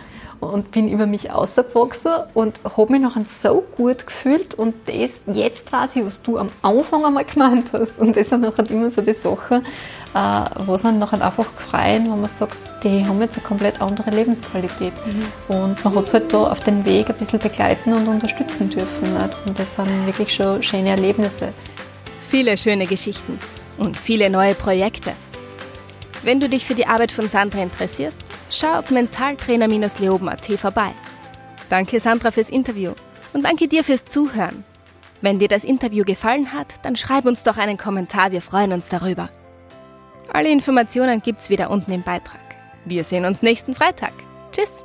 und 0.41 0.71
bin 0.71 0.88
über 0.88 1.07
mich 1.07 1.33
ausgewachsen 1.33 2.12
und 2.35 2.61
habe 2.64 2.93
mich 2.93 3.01
nachher 3.01 3.25
so 3.27 3.64
gut 3.77 4.07
gefühlt 4.07 4.55
und 4.55 4.75
das, 4.87 5.23
jetzt 5.33 5.73
weiß 5.73 5.97
ich, 5.97 6.05
was 6.05 6.23
du 6.23 6.38
am 6.38 6.51
Anfang 6.62 7.05
einmal 7.05 7.25
gemeint 7.25 7.73
hast 7.73 7.99
und 7.99 8.17
das 8.17 8.29
sind 8.29 8.43
nachher 8.43 8.71
immer 8.71 8.91
so 8.91 9.03
die 9.03 9.14
Sachen, 9.14 9.64
äh, 10.14 10.40
wo 10.59 10.77
dann 10.77 10.99
nachher 10.99 11.23
einfach 11.23 11.47
gefreien, 11.57 12.11
wo 12.11 12.16
man 12.16 12.29
sagt, 12.29 12.57
die 12.83 13.05
haben 13.07 13.21
jetzt 13.21 13.37
eine 13.37 13.47
komplett 13.47 13.81
andere 13.81 14.11
Lebensqualität 14.11 14.92
mhm. 15.05 15.55
und 15.55 15.85
man 15.85 15.94
hat 15.97 16.07
es 16.07 16.14
halt 16.14 16.33
da 16.33 16.44
auf 16.44 16.61
den 16.61 16.85
Weg 16.85 17.09
ein 17.09 17.16
bisschen 17.16 17.38
begleiten 17.38 17.92
und 17.92 18.07
unterstützen 18.07 18.71
dürfen 18.71 19.12
nicht? 19.12 19.38
und 19.47 19.59
das 19.59 19.75
sind 19.75 20.07
wirklich 20.07 20.33
schon 20.33 20.62
schöne 20.62 20.90
Erlebnisse. 20.90 21.53
Viele 22.29 22.57
schöne 22.57 22.87
Geschichten 22.87 23.38
und 23.79 23.99
viele 23.99 24.31
neue 24.31 24.55
Projekte. 24.55 25.12
Wenn 26.23 26.40
du 26.40 26.49
dich 26.49 26.64
für 26.64 26.75
die 26.75 26.87
Arbeit 26.87 27.12
von 27.12 27.29
Sandra 27.29 27.62
interessierst, 27.62 28.18
schau 28.51 28.79
auf 28.79 28.90
mentaltrainer-leoben.at 28.90 30.47
vorbei. 30.59 30.92
Danke 31.71 32.01
Sandra 32.01 32.31
fürs 32.31 32.49
Interview 32.49 32.92
und 33.33 33.44
danke 33.44 33.68
dir 33.68 33.85
fürs 33.85 34.05
Zuhören. 34.05 34.64
Wenn 35.21 35.38
dir 35.38 35.49
das 35.49 35.64
Interview 35.64 36.05
gefallen 36.05 36.53
hat, 36.53 36.75
dann 36.83 36.97
schreib 36.97 37.27
uns 37.27 37.42
doch 37.42 37.57
einen 37.57 37.77
Kommentar, 37.77 38.31
wir 38.31 38.42
freuen 38.42 38.73
uns 38.73 38.88
darüber. 38.88 39.31
Alle 40.33 40.51
Informationen 40.51 41.23
gibt's 41.23 41.51
wieder 41.51 41.71
unten 41.71 41.93
im 41.93 42.03
Beitrag. 42.03 42.41
Wir 42.85 43.05
sehen 43.05 43.25
uns 43.25 43.43
nächsten 43.43 43.75
Freitag. 43.75 44.12
Tschüss. 44.53 44.85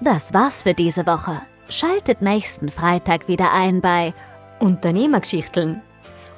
Das 0.00 0.34
war's 0.34 0.62
für 0.62 0.74
diese 0.74 1.06
Woche. 1.06 1.40
Schaltet 1.68 2.22
nächsten 2.22 2.68
Freitag 2.68 3.28
wieder 3.28 3.52
ein 3.52 3.80
bei 3.80 4.12
Unternehmergeschichteln. 4.58 5.80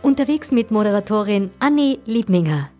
Unterwegs 0.03 0.53
mit 0.53 0.71
Moderatorin 0.71 1.51
Annie 1.61 1.99
Liebminger. 2.05 2.71